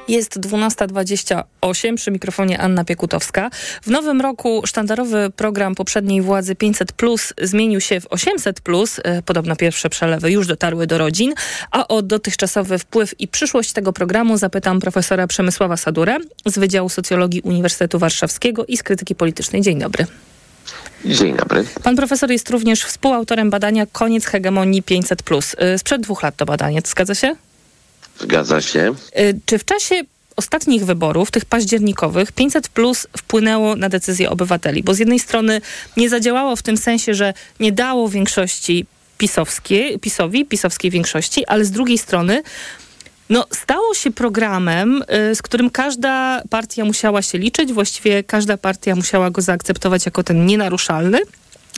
Jest 0.09 0.41
12.28 0.41 1.97
przy 1.97 2.11
mikrofonie 2.11 2.59
Anna 2.59 2.85
Piekutowska. 2.85 3.51
W 3.83 3.87
nowym 3.87 4.21
roku 4.21 4.63
sztandarowy 4.67 5.31
program 5.37 5.75
poprzedniej 5.75 6.23
władzy 6.23 6.55
500 6.55 6.93
Plus 6.93 7.33
zmienił 7.43 7.81
się 7.81 8.01
w 8.01 8.07
800 8.11 8.61
Plus. 8.61 9.01
E, 9.05 9.23
Podobno 9.23 9.57
pierwsze 9.57 9.91
przelewy 9.91 10.31
już 10.33 10.47
dotarły 10.47 10.87
do 10.87 10.99
rodzin. 10.99 11.35
A 11.71 11.89
o 11.89 12.03
dotychczasowy 12.03 12.79
wpływ 12.79 13.21
i 13.21 13.29
przyszłość 13.29 13.73
tego 13.73 13.93
programu 13.93 14.37
zapytam 14.37 14.81
profesora 14.81 15.27
Przemysława 15.27 15.77
Sadurę 15.77 16.17
z 16.47 16.59
Wydziału 16.59 16.89
Socjologii 16.89 17.41
Uniwersytetu 17.41 17.99
Warszawskiego 17.99 18.67
i 18.67 18.77
z 18.77 18.83
krytyki 18.83 19.15
politycznej. 19.15 19.63
Dzień 19.63 19.79
dobry. 19.79 20.07
Dzień 21.05 21.37
dobry. 21.37 21.65
Pan 21.83 21.97
profesor 21.97 22.31
jest 22.31 22.51
również 22.51 22.83
współautorem 22.85 23.51
badania 23.51 23.87
Koniec 23.87 24.25
hegemonii 24.27 24.83
500 24.83 25.23
Plus. 25.23 25.57
E, 25.59 25.79
Sprzed 25.79 26.01
dwóch 26.01 26.23
lat 26.23 26.37
to 26.37 26.47
badanie, 26.47 26.81
zgadza 26.85 27.15
się? 27.15 27.37
Zgadza 28.21 28.61
się. 28.61 28.95
Y, 29.19 29.41
Czy 29.47 29.59
w 29.59 29.65
czasie 29.65 29.95
ostatnich 30.37 30.85
wyborów, 30.85 31.31
tych 31.31 31.45
październikowych, 31.45 32.33
500 32.33 32.69
plus 32.69 33.07
wpłynęło 33.19 33.77
na 33.77 33.89
decyzje 33.89 34.31
obywateli? 34.31 34.83
Bo 34.83 34.95
z 34.95 34.99
jednej 34.99 35.19
strony 35.21 35.61
nie 35.97 36.09
zadziałało 36.09 36.57
w 36.57 36.63
tym 36.63 36.77
sensie, 36.77 37.15
że 37.15 37.35
nie 37.61 37.73
dało 37.73 38.09
większości 38.09 38.87
pisowskiej, 39.19 39.99
PiSowi, 39.99 40.47
pisowskiej 40.47 40.91
większości, 40.91 41.47
ale 41.47 41.65
z 41.65 41.71
drugiej 41.71 41.99
strony 41.99 42.43
no, 43.31 43.47
stało 43.51 43.95
się 43.95 44.11
programem, 44.11 45.03
y, 45.31 45.35
z 45.35 45.43
którym 45.43 45.71
każda 45.71 46.43
partia 46.51 46.85
musiała 46.85 47.23
się 47.23 47.39
liczyć, 47.39 47.73
właściwie 47.73 48.25
każda 48.25 48.57
partia 48.57 48.97
musiała 48.97 49.31
go 49.31 49.43
zaakceptować 49.43 50.07
jako 50.07 50.23
ten 50.23 50.47
nienaruszalny, 50.47 51.21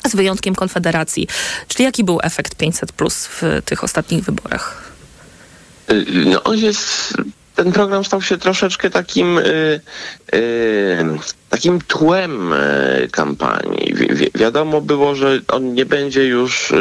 z 0.08 0.16
wyjątkiem 0.16 0.54
Konfederacji. 0.54 1.28
Czyli 1.68 1.84
jaki 1.84 2.04
był 2.04 2.18
efekt 2.22 2.54
500 2.54 2.92
plus 2.92 3.26
w 3.26 3.42
tych 3.64 3.84
ostatnich 3.84 4.24
wyborach? 4.24 4.92
Y, 5.90 6.04
No 6.26 6.42
on 6.42 6.58
jest, 6.58 7.14
ten 7.56 7.72
program 7.72 8.04
stał 8.04 8.22
się 8.22 8.38
troszeczkę 8.38 8.90
takim, 8.90 9.38
y, 9.38 9.80
y, 10.34 11.04
takim 11.50 11.80
tłem 11.80 12.52
y, 12.52 13.08
kampanii. 13.12 13.94
Wi- 13.94 14.14
wi- 14.14 14.30
wiadomo 14.34 14.80
było, 14.80 15.14
że 15.14 15.40
on 15.48 15.74
nie 15.74 15.86
będzie 15.86 16.24
już 16.24 16.72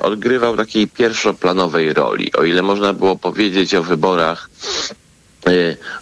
odgrywał 0.00 0.56
takiej 0.56 0.88
pierwszoplanowej 0.88 1.92
roli. 1.92 2.32
O 2.32 2.44
ile 2.44 2.62
można 2.62 2.92
było 2.92 3.16
powiedzieć 3.16 3.74
o 3.74 3.82
wyborach 3.82 4.50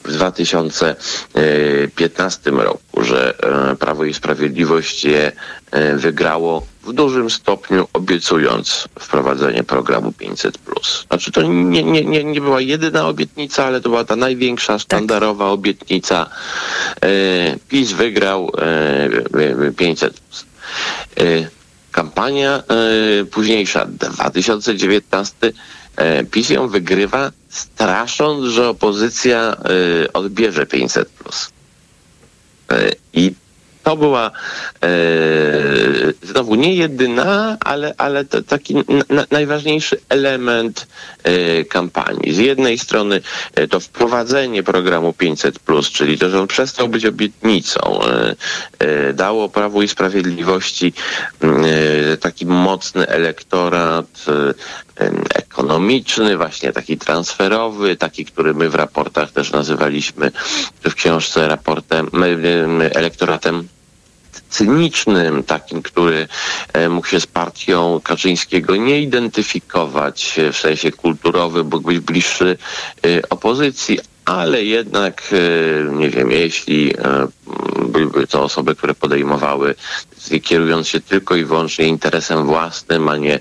w 0.05 0.13
2015 0.13 2.51
roku, 2.51 3.05
że 3.05 3.35
e, 3.73 3.77
Prawo 3.77 4.05
i 4.05 4.15
Sprawiedliwość 4.15 5.05
je 5.05 5.33
e, 5.71 5.97
wygrało 5.97 6.67
w 6.83 6.93
dużym 6.93 7.31
stopniu 7.31 7.89
obiecując 7.93 8.89
wprowadzenie 8.99 9.65
programu 9.65 10.13
500. 10.13 10.59
Znaczy 11.09 11.33
to 11.33 11.43
nie, 11.43 11.83
nie, 11.83 12.05
nie, 12.05 12.25
nie 12.25 12.41
była 12.41 12.61
jedyna 12.61 13.07
obietnica, 13.07 13.65
ale 13.65 13.81
to 13.81 13.89
była 13.89 14.05
ta 14.05 14.17
największa 14.17 14.79
sztandarowa 14.79 15.51
obietnica. 15.51 16.31
E, 17.03 17.57
PiS 17.69 17.93
wygrał 17.93 18.53
e, 19.69 19.73
500. 19.73 20.21
E, 21.21 21.25
kampania 21.93 22.63
e, 22.69 23.25
późniejsza, 23.25 23.87
2019, 23.87 25.35
e, 25.47 25.53
PiS 26.31 26.51
ją 26.51 26.69
wygrywa 26.69 27.31
strasząc, 27.49 28.45
że 28.45 28.69
opozycja 28.69 29.57
e, 30.05 30.13
odbierze 30.13 30.67
500 30.67 31.09
plus. 31.09 31.51
E, 32.71 32.91
I 33.13 33.35
to 33.85 33.97
była 33.97 34.31
e, 34.83 34.89
znowu 36.23 36.55
nie 36.55 36.75
jedyna, 36.75 37.57
ale, 37.61 37.95
ale 37.99 38.25
to 38.25 38.43
taki 38.43 38.75
na, 39.09 39.27
najważniejszy 39.31 40.01
element 40.09 40.87
e, 41.23 41.65
kampanii. 41.65 42.35
Z 42.35 42.39
jednej 42.39 42.79
strony 42.79 43.21
e, 43.55 43.69
to 43.69 43.81
wprowadzenie 43.81 44.63
programu 44.63 45.13
500, 45.13 45.59
czyli 45.93 46.19
to, 46.19 46.31
że 46.31 46.41
on 46.41 46.47
przestał 46.47 46.89
być 46.89 47.07
obietnicą, 47.07 47.81
e, 48.03 48.35
e, 48.79 49.13
dało 49.13 49.49
Prawu 49.49 49.83
i 49.83 49.89
Sprawiedliwości 49.89 50.93
e, 51.43 52.17
taki 52.17 52.47
mocny 52.47 53.09
elektorat 53.09 54.07
e, 54.29 54.55
ekonomiczny, 55.35 56.37
właśnie 56.37 56.73
taki 56.73 56.99
transferowy, 56.99 57.97
taki, 57.97 58.25
który 58.25 58.55
my 58.55 58.71
w 58.71 58.75
raportach 58.75 59.31
też 59.31 59.53
nazywaliśmy, 59.53 60.31
w 60.85 60.95
książce 60.95 61.49
raportem, 61.49 62.11
em, 62.13 62.23
em, 62.23 62.83
elektoratem 62.83 63.69
cynicznym, 64.55 65.43
takim, 65.43 65.83
który 65.83 66.29
e, 66.73 66.89
mógł 66.89 67.07
się 67.07 67.21
z 67.21 67.27
partią 67.27 68.01
Kaczyńskiego 68.05 68.77
nie 68.77 69.01
identyfikować 69.01 70.39
e, 70.39 70.53
w 70.53 70.57
sensie 70.57 70.93
kulturowym, 70.93 71.65
mógł 71.65 71.81
być 71.81 72.01
bliższy 72.01 72.59
e, 73.07 73.29
opozycji, 73.29 73.99
ale 74.25 74.65
jednak, 74.65 75.35
nie 75.93 76.11
wiem, 76.11 76.31
jeśli 76.31 76.95
byłyby 77.89 78.27
to 78.27 78.43
osoby, 78.43 78.75
które 78.75 78.95
podejmowały 78.95 79.75
kierując 80.31 80.89
się 80.89 81.01
tylko 81.01 81.37
i 81.37 81.45
wyłącznie 81.45 81.87
interesem 81.87 82.47
własnym, 82.47 83.09
a 83.09 83.17
nie 83.17 83.35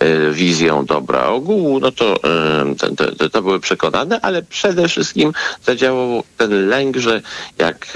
e, 0.00 0.30
wizją 0.30 0.84
dobra 0.84 1.26
ogółu, 1.26 1.80
no 1.80 1.92
to, 1.92 2.24
e, 2.24 2.74
to, 3.18 3.28
to, 3.28 3.42
były 3.42 3.60
przekonane, 3.60 4.20
ale 4.20 4.42
przede 4.42 4.88
wszystkim 4.88 5.32
zadziałał 5.66 6.22
ten 6.36 6.68
lęk, 6.68 6.96
że 6.96 7.22
jak, 7.58 7.86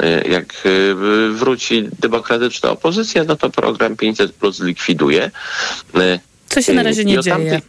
e, 0.00 0.28
jak 0.28 0.54
wróci 1.32 1.88
demokratyczna 1.98 2.70
opozycja, 2.70 3.24
no 3.24 3.36
to 3.36 3.50
program 3.50 3.96
500 3.96 4.32
plus 4.32 4.56
zlikwiduje. 4.56 5.30
E, 5.94 6.18
Co 6.48 6.62
się 6.62 6.72
na 6.72 6.82
razie 6.82 7.04
nie 7.04 7.20
dzieje. 7.20 7.60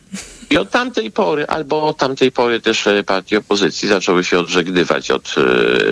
I 0.50 0.58
od 0.58 0.72
tamtej 0.72 1.12
pory, 1.12 1.48
albo 1.48 1.84
od 1.84 1.98
tamtej 1.98 2.32
pory 2.32 2.62
też 2.62 2.88
partie 3.06 3.38
opozycji 3.38 3.90
zaczęły 3.90 4.24
się 4.24 4.40
odżegnywać 4.40 5.12
od 5.12 5.36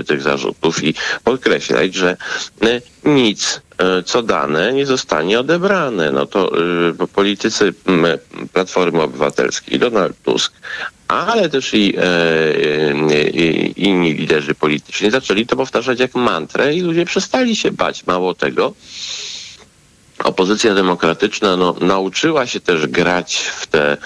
tych 0.08 0.22
zarzutów 0.22 0.84
i 0.84 0.94
podkreślać, 1.24 1.96
że 1.96 2.18
e, 2.64 2.82
nic, 3.06 3.62
co 4.06 4.24
dane, 4.24 4.74
nie 4.74 4.86
zostanie 4.86 5.40
odebrane. 5.40 6.12
No 6.12 6.26
to 6.26 6.52
e, 7.02 7.08
politycy 7.08 7.74
Platformy 8.54 9.02
Obywatelskiej, 9.02 9.80
Donald 9.80 10.16
Tusk, 10.24 10.54
ale 11.08 11.50
też 11.50 11.74
i, 11.74 11.96
e, 11.98 12.02
e, 12.02 13.30
i 13.30 13.84
inni 13.84 14.14
liderzy 14.14 14.56
polityczni 14.56 15.12
zaczęli 15.12 15.46
to 15.46 15.56
powtarzać 15.56 16.00
jak 16.00 16.16
mantrę 16.16 16.74
i 16.74 16.82
ludzie 16.82 17.06
przestali 17.06 17.56
się 17.56 17.72
bać. 17.72 18.06
Mało 18.06 18.34
tego, 18.34 18.74
opozycja 20.24 20.74
demokratyczna 20.74 21.58
no, 21.58 21.76
nauczyła 21.82 22.46
się 22.46 22.60
też 22.60 22.88
grać 22.88 23.36
w 23.38 23.68
tę 23.68 23.92
e, 23.92 23.98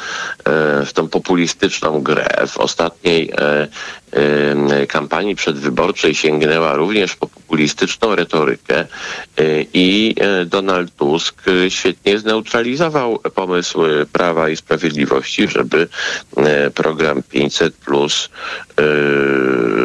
w 0.86 0.93
tą 0.93 1.08
populistyczną 1.08 2.01
grę. 2.01 2.27
W 2.47 2.58
ostatniej 2.58 3.32
e, 3.32 3.67
e, 4.12 4.88
kampanii 4.88 5.36
przedwyborczej 5.36 6.15
sięgnęła 6.15 6.73
również 6.73 7.15
po 7.15 7.27
populistyczną 7.49 8.15
retorykę 8.15 8.79
e, 8.79 8.85
i 9.73 10.15
e, 10.19 10.45
Donald 10.45 10.95
Tusk 10.95 11.41
e, 11.47 11.71
świetnie 11.71 12.19
zneutralizował 12.19 13.19
pomysł 13.19 13.79
Prawa 14.13 14.49
i 14.49 14.55
Sprawiedliwości, 14.57 15.47
żeby 15.47 15.88
program 16.75 17.23
500 17.23 17.75
plus 17.75 18.29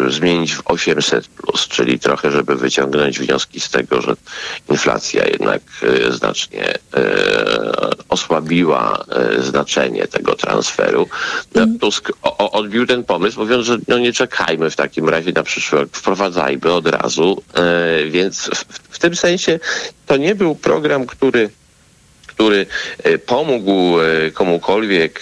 zmienić 0.08 0.54
w 0.54 0.62
800 0.64 1.28
plus, 1.28 1.68
czyli 1.68 1.98
trochę, 1.98 2.30
żeby 2.30 2.56
wyciągnąć 2.56 3.18
wnioski 3.18 3.60
z 3.60 3.70
tego, 3.70 4.00
że 4.00 4.14
inflacja 4.70 5.24
jednak 5.24 5.62
e, 5.82 6.12
znacznie 6.12 6.74
e, 6.74 6.78
osłabiła 8.08 9.04
znaczenie 9.38 10.06
tego 10.06 10.34
transferu. 10.34 11.08
No, 11.54 11.66
Tusk 11.80 12.12
o, 12.22 12.36
o, 12.38 12.50
odbił 12.50 12.86
ten 12.86 13.04
pomysł, 13.04 13.40
mówiąc, 13.40 13.66
że 13.66 13.78
no 13.88 13.98
nie 13.98 14.12
czekajmy 14.12 14.70
w 14.70 14.76
takim 14.76 15.08
razie 15.08 15.32
na 15.32 15.42
przyszły 15.42 15.78
rok, 15.78 15.88
wprowadzajmy 15.92 16.72
od 16.72 16.86
razu. 16.86 17.42
Więc 18.10 18.50
w, 18.54 18.64
w 18.90 18.98
tym 18.98 19.16
sensie 19.16 19.60
to 20.06 20.16
nie 20.16 20.34
był 20.34 20.54
program, 20.54 21.06
który 21.06 21.50
który 22.34 22.66
e, 23.02 23.18
pomógł 23.18 24.00
e, 24.00 24.30
komukolwiek 24.30 25.20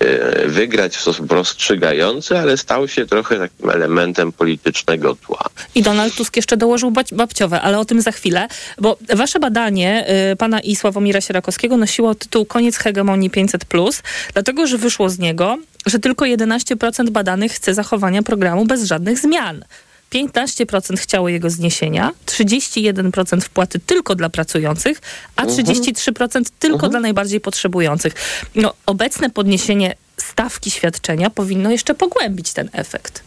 e, 0.00 0.48
wygrać 0.48 0.96
w 0.96 1.00
sposób 1.00 1.32
rozstrzygający, 1.32 2.38
ale 2.38 2.56
stał 2.56 2.88
się 2.88 3.06
trochę 3.06 3.38
takim 3.38 3.70
elementem 3.70 4.32
politycznego 4.32 5.16
tła. 5.26 5.44
I 5.74 5.82
Donald 5.82 6.14
Tusk 6.14 6.36
jeszcze 6.36 6.56
dołożył 6.56 6.92
babciowe, 7.12 7.60
ale 7.60 7.78
o 7.78 7.84
tym 7.84 8.00
za 8.00 8.12
chwilę, 8.12 8.48
bo 8.78 8.96
wasze 9.14 9.38
badanie 9.38 10.06
pana 10.38 10.60
i 10.60 10.76
Sławomira 10.76 11.20
Sierakowskiego 11.20 11.76
nosiło 11.76 12.14
tytuł 12.14 12.46
Koniec 12.46 12.76
hegemonii 12.76 13.30
500+, 13.30 14.02
dlatego, 14.32 14.66
że 14.66 14.78
wyszło 14.78 15.10
z 15.10 15.18
niego, 15.18 15.58
że 15.86 15.98
tylko 15.98 16.24
11% 16.24 17.10
badanych 17.10 17.52
chce 17.52 17.74
zachowania 17.74 18.22
programu 18.22 18.64
bez 18.64 18.84
żadnych 18.84 19.18
zmian. 19.18 19.64
15% 20.12 20.96
chciało 20.96 21.28
jego 21.28 21.50
zniesienia, 21.50 22.12
31% 22.26 23.40
wpłaty 23.40 23.78
tylko 23.78 24.14
dla 24.14 24.28
pracujących, 24.28 25.00
a 25.36 25.46
33% 25.46 26.22
mhm. 26.22 26.44
tylko 26.58 26.74
mhm. 26.74 26.90
dla 26.90 27.00
najbardziej 27.00 27.40
potrzebujących. 27.40 28.14
No, 28.54 28.74
obecne 28.86 29.30
podniesienie 29.30 29.94
stawki 30.16 30.70
świadczenia 30.70 31.30
powinno 31.30 31.70
jeszcze 31.70 31.94
pogłębić 31.94 32.52
ten 32.52 32.68
efekt. 32.72 33.22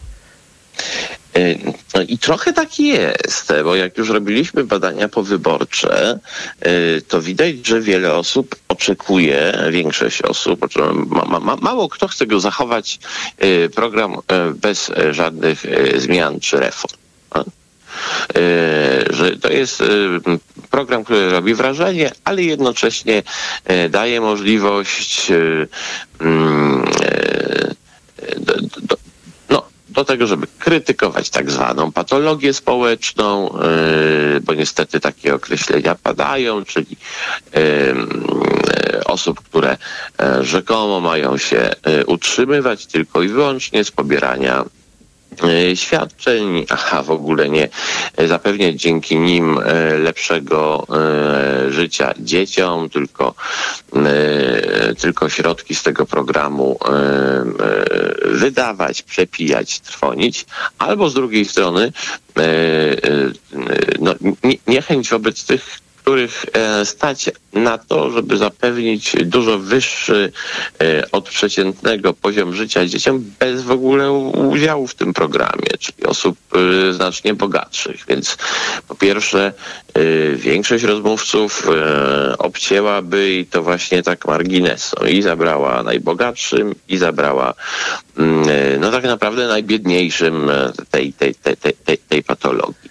E, 1.36 1.56
no 1.96 2.02
i 2.08 2.18
trochę 2.18 2.54
tak 2.54 2.80
jest, 2.80 3.54
bo 3.64 3.76
jak 3.76 3.98
już 3.98 4.10
robiliśmy 4.10 4.64
badania 4.64 5.10
powyborcze, 5.10 6.20
e, 6.60 7.02
to 7.02 7.22
widać, 7.22 7.68
że 7.68 7.82
wiele 7.82 8.14
osób 8.14 8.56
oczekuje, 8.68 9.54
większość 9.72 10.22
osób, 10.22 10.66
ma, 11.06 11.40
ma, 11.40 11.56
mało 11.56 11.90
kto 11.90 12.08
chce 12.08 12.28
go 12.28 12.40
zachować 12.40 13.00
e, 13.38 13.70
program 13.70 14.16
bez 14.56 14.92
żadnych 15.12 15.64
zmian 15.96 16.40
czy 16.40 16.60
reform. 16.60 17.00
Że 19.10 19.38
to 19.42 19.52
jest 19.52 19.84
program, 20.72 21.04
który 21.04 21.30
robi 21.30 21.54
wrażenie, 21.54 22.12
ale 22.24 22.44
jednocześnie 22.44 23.24
daje 23.90 24.22
możliwość 24.22 25.32
mm, 26.20 26.86
do 30.00 30.06
tego, 30.06 30.28
żeby 30.28 30.48
krytykować 30.60 31.30
tak 31.30 31.52
zwaną 31.52 31.92
patologię 31.92 32.54
społeczną, 32.54 33.58
yy, 34.34 34.42
bo 34.42 34.54
niestety 34.54 35.00
takie 35.00 35.36
określenia 35.36 35.96
padają, 35.96 36.66
czyli 36.66 36.98
yy, 37.54 39.04
osób, 39.06 39.42
które 39.42 39.78
yy, 40.20 40.46
rzekomo 40.46 41.02
mają 41.02 41.38
się 41.38 41.70
utrzymywać 42.08 42.86
tylko 42.86 43.22
i 43.22 43.28
wyłącznie 43.28 43.84
z 43.84 43.92
pobierania 43.92 44.66
E, 44.79 44.79
świadczeń, 45.76 46.66
a 46.92 47.04
w 47.04 47.12
ogóle 47.12 47.50
nie. 47.50 47.70
Zapewniać 48.28 48.76
dzięki 48.76 49.18
nim 49.18 49.58
e, 49.58 49.98
lepszego 49.98 50.88
e, 50.90 51.72
życia 51.72 52.14
dzieciom, 52.20 52.90
tylko, 52.90 53.34
tylko 55.02 55.30
środki 55.30 55.76
z 55.76 55.84
tego 55.84 56.06
programu 56.06 56.80
wydawać, 58.24 59.02
przepijać, 59.02 59.80
trwonić, 59.80 60.46
albo 60.78 61.10
z 61.10 61.14
drugiej 61.14 61.46
strony 61.46 61.92
no, 64.00 64.16
niechęć 64.68 65.10
wobec 65.10 65.46
tych 65.46 65.80
których 66.10 66.46
e, 66.54 66.86
stać 66.86 67.30
na 67.54 67.78
to, 67.78 68.12
żeby 68.12 68.38
zapewnić 68.38 69.16
dużo 69.26 69.60
wyższy 69.60 70.32
e, 70.82 71.12
od 71.12 71.30
przeciętnego 71.30 72.14
poziom 72.14 72.54
życia 72.54 72.86
dzieciom 72.86 73.26
bez 73.40 73.62
w 73.62 73.72
ogóle 73.72 74.12
udziału 74.12 74.88
w 74.88 74.96
tym 74.96 75.14
programie, 75.14 75.70
czyli 75.80 76.06
osób 76.06 76.38
e, 76.54 76.94
znacznie 76.94 77.34
bogatszych. 77.34 78.06
Więc 78.08 78.38
po 78.88 78.96
pierwsze 78.96 79.54
większość 80.36 80.84
rozmówców 80.84 81.68
obcięłaby 82.38 83.32
i 83.32 83.46
to 83.46 83.64
właśnie 83.64 84.04
tak 84.04 84.26
marginesem 84.26 85.10
i 85.10 85.22
zabrała 85.22 85.84
najbogatszym 85.84 86.76
i 86.88 86.98
zabrała 86.98 87.54
mm, 88.18 88.46
no 88.80 88.92
tak 88.92 89.04
naprawdę 89.04 89.48
najbiedniejszym 89.48 90.52
tej, 90.92 91.14
tej, 91.14 91.36
tej, 91.36 91.56
tej, 91.86 91.98
tej 91.98 92.24
patologii. 92.24 92.89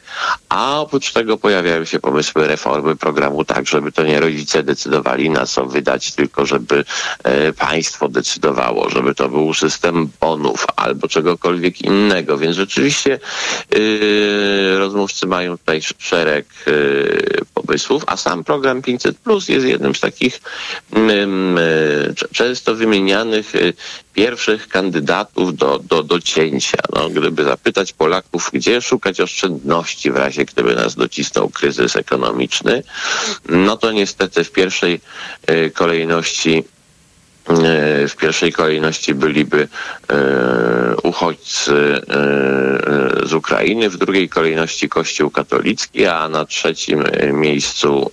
A 0.48 0.80
oprócz 0.80 1.12
tego 1.12 1.36
pojawiają 1.36 1.84
się 1.84 2.00
pomysły 2.00 2.46
reformy 2.46 2.96
programu 2.96 3.44
tak, 3.44 3.66
żeby 3.66 3.92
to 3.92 4.02
nie 4.02 4.20
rodzice 4.20 4.62
decydowali 4.62 5.30
na 5.30 5.46
co 5.46 5.66
wydać, 5.66 6.12
tylko 6.12 6.46
żeby 6.46 6.84
e, 7.24 7.52
państwo 7.52 8.08
decydowało, 8.08 8.90
żeby 8.90 9.14
to 9.14 9.28
był 9.28 9.54
system 9.54 10.10
bonów 10.20 10.66
albo 10.76 11.08
czegokolwiek 11.08 11.82
innego. 11.82 12.38
Więc 12.38 12.56
rzeczywiście 12.56 13.14
e, 13.14 13.18
rozmówcy 15.08 15.26
mają 15.26 15.58
tutaj 15.58 15.80
szereg 15.98 16.46
e, 16.66 16.72
pomysłów, 17.54 18.02
a 18.06 18.16
sam 18.16 18.44
program 18.44 18.82
500 18.82 19.18
Plus 19.18 19.48
jest 19.48 19.66
jednym 19.66 19.94
z 19.94 20.00
takich 20.00 20.40
mm, 20.92 21.58
e, 21.58 21.62
często 22.32 22.74
wymienianych 22.74 23.54
e, 23.54 23.58
pierwszych 24.14 24.68
kandydatów 24.68 25.56
do, 25.56 25.78
do, 25.78 26.02
do 26.02 26.20
cięcia. 26.20 26.78
No, 26.94 27.10
gdyby 27.10 27.44
zapytać 27.44 27.92
Polaków, 27.92 28.50
gdzie 28.52 28.80
szukać 28.80 29.20
oszczędności 29.20 30.10
w 30.10 30.16
razie, 30.16 30.44
gdyby 30.44 30.74
nas 30.74 30.94
docisnął 30.94 31.48
kryzys 31.48 31.96
ekonomiczny, 31.96 32.82
no 33.48 33.76
to 33.76 33.92
niestety 33.92 34.44
w 34.44 34.52
pierwszej 34.52 35.00
e, 35.46 35.70
kolejności 35.70 36.64
w 38.08 38.16
pierwszej 38.20 38.52
kolejności 38.52 39.14
byliby 39.14 39.68
uchodźcy 41.02 42.00
z 43.26 43.32
Ukrainy, 43.32 43.90
w 43.90 43.96
drugiej 43.96 44.28
kolejności 44.28 44.88
Kościół 44.88 45.30
katolicki, 45.30 46.06
a 46.06 46.28
na 46.28 46.44
trzecim 46.44 47.04
miejscu 47.32 48.10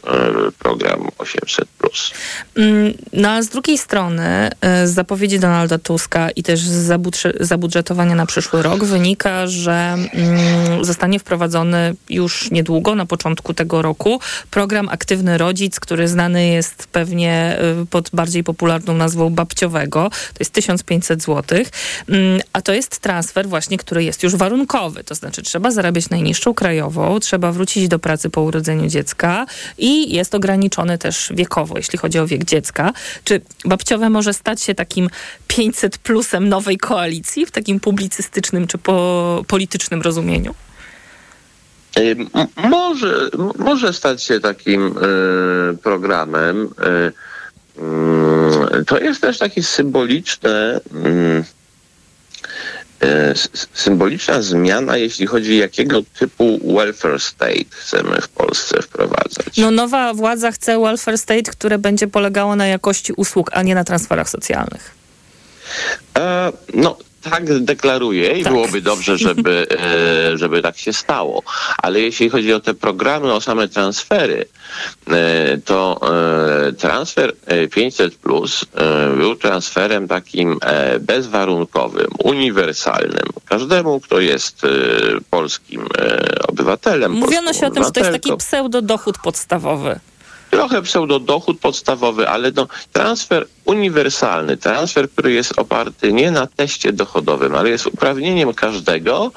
program 0.60 1.08
800. 1.18 1.68
Mm, 2.56 2.94
no 3.14 3.30
a 3.30 3.42
z 3.42 3.50
drugiej 3.50 3.78
strony 3.78 4.50
z 4.86 4.90
zapowiedzi 4.90 5.40
Donalda 5.40 5.78
Tuska 5.78 6.30
i 6.30 6.44
też 6.44 6.60
z 6.60 7.02
zabudżetowania 7.40 8.16
na 8.16 8.26
przyszły 8.26 8.62
rok 8.62 8.84
wynika, 8.84 9.48
że 9.48 9.72
mm, 9.72 10.86
zostanie 10.86 11.20
wprowadzony 11.20 11.96
już 12.10 12.52
niedługo, 12.52 12.96
na 12.96 13.06
początku 13.06 13.54
tego 13.54 13.82
roku, 13.82 14.20
program 14.52 14.90
Aktywny 14.90 15.38
Rodzic, 15.38 15.80
który 15.80 16.08
znany 16.08 16.48
jest 16.48 16.88
pewnie 16.92 17.60
pod 17.90 18.10
bardziej 18.14 18.44
popularną 18.44 18.94
nazwą 18.94 19.25
babciowego. 19.30 20.10
To 20.10 20.38
jest 20.40 20.54
1500 20.54 21.24
zł, 21.24 21.60
mm, 22.10 22.42
a 22.54 22.62
to 22.62 22.74
jest 22.74 23.00
transfer 23.00 23.48
właśnie, 23.48 23.78
który 23.78 24.04
jest 24.04 24.24
już 24.24 24.36
warunkowy. 24.36 25.04
To 25.04 25.16
znaczy 25.16 25.42
trzeba 25.42 25.72
zarabiać 25.72 26.10
najniższą 26.10 26.54
krajową, 26.54 27.20
trzeba 27.20 27.52
wrócić 27.52 27.88
do 27.88 28.00
pracy 28.00 28.30
po 28.30 28.42
urodzeniu 28.42 28.88
dziecka 28.88 29.46
i 29.78 30.16
jest 30.16 30.36
ograniczony 30.36 30.98
też 30.98 31.32
wiekowo, 31.36 31.78
jeśli 31.78 32.00
chodzi 32.00 32.20
o 32.20 32.28
wiek 32.28 32.46
dziecka. 32.46 32.94
Czy 33.24 33.42
babciowe 33.66 34.10
może 34.10 34.34
stać 34.34 34.62
się 34.62 34.76
takim 34.76 35.10
500 35.48 35.98
plusem 35.98 36.50
nowej 36.50 36.78
koalicji 36.78 37.46
w 37.46 37.52
takim 37.52 37.80
publicystycznym 37.80 38.68
czy 38.68 38.78
po, 38.78 39.44
politycznym 39.48 40.02
rozumieniu? 40.02 40.56
Może, 42.70 43.30
może 43.60 43.94
stać 43.94 44.24
się 44.24 44.40
takim 44.40 44.98
y, 44.98 45.78
programem. 45.78 46.64
Y, 46.64 47.12
to 48.88 49.00
jest 49.00 49.22
też 49.22 49.38
takie 49.38 49.64
symboliczne. 49.64 50.80
Y, 51.06 51.44
E, 53.06 53.34
symboliczna 53.74 54.42
zmiana, 54.42 54.98
jeśli 54.98 55.26
chodzi 55.26 55.58
jakiego 55.58 56.02
typu 56.20 56.60
welfare 56.76 57.20
state 57.20 57.66
chcemy 57.70 58.22
w 58.22 58.28
Polsce 58.28 58.82
wprowadzać. 58.82 59.58
No 59.58 59.72
nowa 59.72 60.14
władza 60.14 60.52
chce 60.52 60.80
welfare 60.80 61.18
state, 61.18 61.52
które 61.52 61.78
będzie 61.78 62.08
polegało 62.08 62.56
na 62.56 62.68
jakości 62.68 63.14
usług, 63.14 63.50
a 63.54 63.64
nie 63.64 63.76
na 63.76 63.84
transferach 63.84 64.30
socjalnych. 64.30 64.92
E, 66.18 66.52
no 66.74 66.98
tak 67.30 67.60
deklaruje 67.60 68.40
i 68.40 68.44
tak. 68.44 68.54
byłoby 68.54 68.82
dobrze, 68.82 69.18
żeby, 69.18 69.68
e, 70.34 70.38
żeby 70.38 70.62
tak 70.62 70.78
się 70.78 70.94
stało. 70.94 71.44
Ale 71.78 72.02
jeśli 72.02 72.30
chodzi 72.30 72.54
o 72.54 72.60
te 72.60 72.74
programy, 72.74 73.34
o 73.34 73.42
same 73.42 73.68
transfery, 73.68 74.46
e, 75.08 75.58
to 75.66 76.00
e, 76.68 76.74
transfer 76.74 77.34
500 77.72 78.16
plus 78.16 78.66
był 79.18 79.36
transferem 79.36 80.08
takim 80.08 80.60
bezwarunkowym, 81.00 82.08
uniwersalnym. 82.24 83.28
Każdemu, 83.46 84.00
kto 84.00 84.20
jest 84.20 84.62
polskim 85.30 85.88
obywatelem. 86.48 87.12
Mówiono 87.12 87.54
się 87.54 87.68
o 87.68 87.72
tym, 87.72 87.84
że 87.84 87.92
to 87.92 88.00
jest 88.00 88.12
taki 88.12 88.38
pseudodochód 88.38 89.18
podstawowy 89.18 90.00
trochę 90.56 90.82
pseudodochód 90.82 91.60
podstawowy, 91.60 92.30
ale 92.30 92.52
no, 92.56 92.68
transfer 92.92 93.48
uniwersalny, 93.66 94.58
transfer, 94.58 95.10
który 95.10 95.32
jest 95.32 95.60
oparty 95.60 96.14
nie 96.14 96.32
na 96.32 96.48
teście 96.48 96.94
dochodowym, 96.94 97.56
ale 97.56 97.70
jest 97.70 97.88
uprawnieniem 97.88 98.54
każdego, 98.54 99.32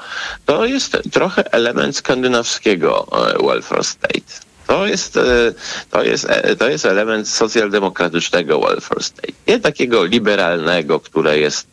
to 0.45 0.65
jest 0.65 0.97
trochę 1.11 1.53
element 1.53 1.95
skandynawskiego 1.95 3.07
e, 3.11 3.47
welfare 3.47 3.83
state. 3.83 4.48
To 4.69 4.87
jest, 4.87 5.17
e, 5.17 5.53
to, 5.91 6.03
jest, 6.03 6.25
e, 6.29 6.55
to 6.55 6.69
jest 6.69 6.85
element 6.85 7.29
socjaldemokratycznego 7.29 8.59
welfare 8.59 9.03
state. 9.03 9.33
Nie 9.47 9.59
takiego 9.59 10.03
liberalnego, 10.05 10.99
które 10.99 11.39
jest 11.39 11.67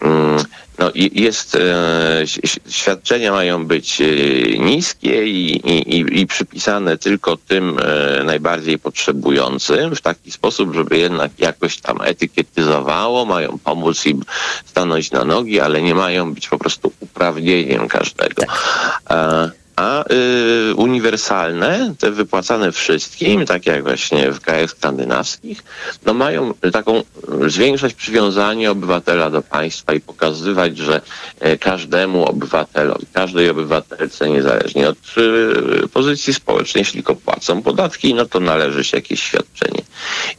mm, 0.00 0.44
no, 0.80 0.90
jest, 0.94 1.54
e, 1.54 2.22
świadczenia 2.68 3.32
mają 3.32 3.66
być 3.66 4.00
e, 4.00 4.04
niskie 4.58 5.26
i, 5.26 5.56
i, 5.68 6.20
i- 6.20 6.26
przypisane 6.26 6.98
tylko 6.98 7.36
tym 7.36 7.78
e, 7.78 8.24
najbardziej 8.24 8.78
potrzebującym 8.78 9.96
w 9.96 10.00
taki 10.00 10.30
sposób, 10.32 10.74
żeby 10.74 10.98
jednak 10.98 11.32
jakoś 11.38 11.80
tam 11.80 12.00
etykietyzowało, 12.02 13.24
mają 13.24 13.58
pomóc 13.64 14.06
im 14.06 14.22
stanąć 14.64 15.10
na 15.10 15.24
nogi, 15.24 15.60
ale 15.60 15.82
nie 15.82 15.94
mają 15.94 16.34
być 16.34 16.48
po 16.48 16.58
prostu 16.58 16.92
uprawnieniem 17.00 17.88
każdego. 17.88 18.42
E, 19.10 19.50
a 19.80 20.04
y, 20.12 20.74
uniwersalne, 20.74 21.94
te 21.98 22.10
wypłacane 22.10 22.72
wszystkim, 22.72 23.46
tak 23.46 23.66
jak 23.66 23.82
właśnie 23.82 24.32
w 24.32 24.40
krajach 24.40 24.70
skandynawskich, 24.70 25.64
no 26.06 26.14
mają 26.14 26.54
taką 26.72 26.96
y, 26.98 27.50
zwiększać 27.50 27.94
przywiązanie 27.94 28.70
obywatela 28.70 29.30
do 29.30 29.42
państwa 29.42 29.92
i 29.92 30.00
pokazywać, 30.00 30.78
że 30.78 31.00
e, 31.40 31.58
każdemu 31.58 32.24
obywatelowi, 32.24 33.06
każdej 33.12 33.50
obywatelce, 33.50 34.30
niezależnie 34.30 34.88
od 34.88 34.98
y, 34.98 35.88
pozycji 35.88 36.34
społecznej, 36.34 36.80
jeśli 36.80 36.94
tylko 36.94 37.14
płacą 37.14 37.62
podatki, 37.62 38.14
no 38.14 38.26
to 38.26 38.40
należy 38.40 38.84
się 38.84 38.96
jakieś 38.96 39.22
świadczenie. 39.22 39.82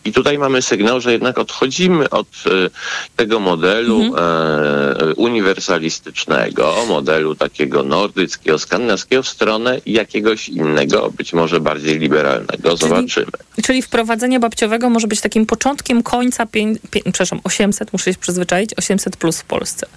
I 0.06 0.12
tutaj 0.12 0.38
mamy 0.38 0.62
sygnał, 0.62 1.02
że 1.02 1.12
jednak 1.12 1.38
odchodzimy 1.38 2.10
od 2.10 2.28
y, 2.28 2.70
tego 3.16 3.40
modelu 3.40 4.16
e, 4.18 5.14
uniwersalistycznego, 5.16 6.76
modelu 6.88 7.36
takiego 7.36 7.84
nordyckiego, 7.84 8.60
skandynawskiego 8.60 9.24
stronę 9.32 9.82
jakiegoś 9.86 10.50
innego, 10.50 11.12
być 11.18 11.34
może 11.34 11.60
bardziej 11.60 12.00
liberalnego. 12.00 12.78
Zobaczymy. 12.78 13.28
Czyli 13.64 13.82
wprowadzenie 13.82 14.40
babciowego 14.40 14.90
może 14.90 15.08
być 15.08 15.22
takim 15.22 15.46
początkiem 15.46 16.04
końca, 16.04 16.46
pię, 16.46 16.74
pię, 16.92 17.02
przepraszam, 17.04 17.40
800, 17.44 17.94
muszę 17.94 18.14
się 18.14 18.20
przyzwyczaić, 18.20 18.74
800 18.78 19.18
plus 19.18 19.40
w 19.40 19.46
Polsce. 19.46 19.88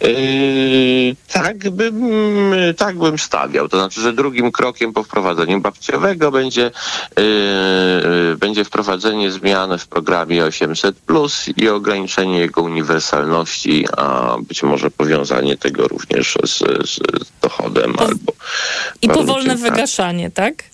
Yy, 0.00 1.16
tak, 1.32 1.70
bym, 1.70 2.12
tak 2.76 2.98
bym 2.98 3.18
stawiał. 3.18 3.68
To 3.68 3.78
znaczy, 3.78 4.00
że 4.00 4.12
drugim 4.12 4.52
krokiem 4.52 4.92
po 4.92 5.02
wprowadzeniu 5.02 5.60
babciowego 5.60 6.30
będzie, 6.30 6.70
yy, 7.16 8.36
będzie 8.36 8.64
wprowadzenie 8.64 9.30
zmian 9.30 9.78
w 9.78 9.86
programie 9.86 10.44
800 10.44 10.96
plus 10.96 11.46
i 11.56 11.68
ograniczenie 11.68 12.38
jego 12.38 12.62
uniwersalności, 12.62 13.86
a 13.96 14.36
być 14.48 14.62
może 14.62 14.90
powiązanie 14.90 15.56
tego 15.56 15.88
również 15.88 16.38
z, 16.44 16.58
z 16.88 17.00
dochodem 17.42 17.94
albo 17.98 18.32
I 19.02 19.08
powolne 19.08 19.56
wygaszanie, 19.56 20.30
tak? 20.30 20.64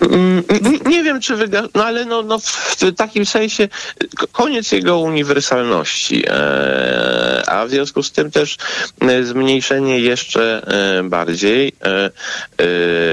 Mm, 0.00 0.42
Nie, 0.62 0.78
nie 0.90 1.02
wiem, 1.02 1.20
czy 1.20 1.36
wyga... 1.36 1.62
No 1.74 1.84
ale 1.84 2.04
no, 2.04 2.22
no 2.22 2.38
w 2.38 2.94
takim 2.96 3.26
sensie 3.26 3.68
koniec 4.32 4.72
jego 4.72 4.98
uniwersalności, 4.98 6.24
e, 6.26 7.42
a 7.46 7.66
w 7.66 7.70
związku 7.70 8.02
z 8.02 8.12
tym 8.12 8.30
też 8.30 8.56
e, 9.00 9.24
zmniejszenie 9.24 9.98
jeszcze 10.00 10.62
e, 10.98 11.02
bardziej 11.02 11.72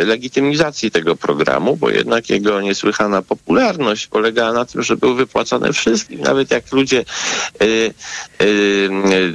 legitymizacji 0.05 0.91
tego 0.91 1.15
programu, 1.15 1.77
bo 1.77 1.89
jednak 1.89 2.29
jego 2.29 2.61
niesłychana 2.61 3.21
popularność 3.21 4.07
polegała 4.07 4.53
na 4.53 4.65
tym, 4.65 4.83
że 4.83 4.97
był 4.97 5.15
wypłacany 5.15 5.73
wszystkim, 5.73 6.21
nawet 6.21 6.51
jak 6.51 6.71
ludzie 6.71 7.05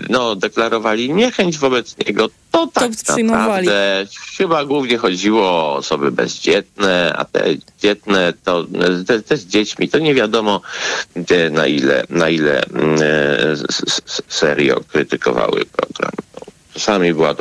no, 0.09 0.37
deklarowali 0.37 1.13
niechęć 1.13 1.59
wobec 1.59 1.97
niego, 2.07 2.29
to 2.51 2.67
tak 2.67 2.91
przyjmowali. 3.05 3.67
naprawdę 3.67 4.07
chyba 4.37 4.65
głównie 4.65 4.99
chodziło 4.99 5.43
o 5.43 5.77
osoby 5.77 6.13
bezdzietne, 6.13 7.13
a 7.17 7.25
te 7.25 7.42
dzietne 7.79 8.33
to 8.45 8.67
te, 9.07 9.23
te 9.23 9.37
z 9.37 9.47
dziećmi, 9.47 9.89
to 9.89 9.99
nie 9.99 10.15
wiadomo 10.15 10.61
na 11.51 11.67
ile, 11.67 12.05
na 12.11 12.29
ile 12.29 12.63
mm, 12.67 12.97
e, 13.03 13.57
serio 14.29 14.81
krytykowały 14.93 15.65
program. 15.65 16.13
Czasami 16.75 17.15
była 17.15 17.29
to 17.29 17.31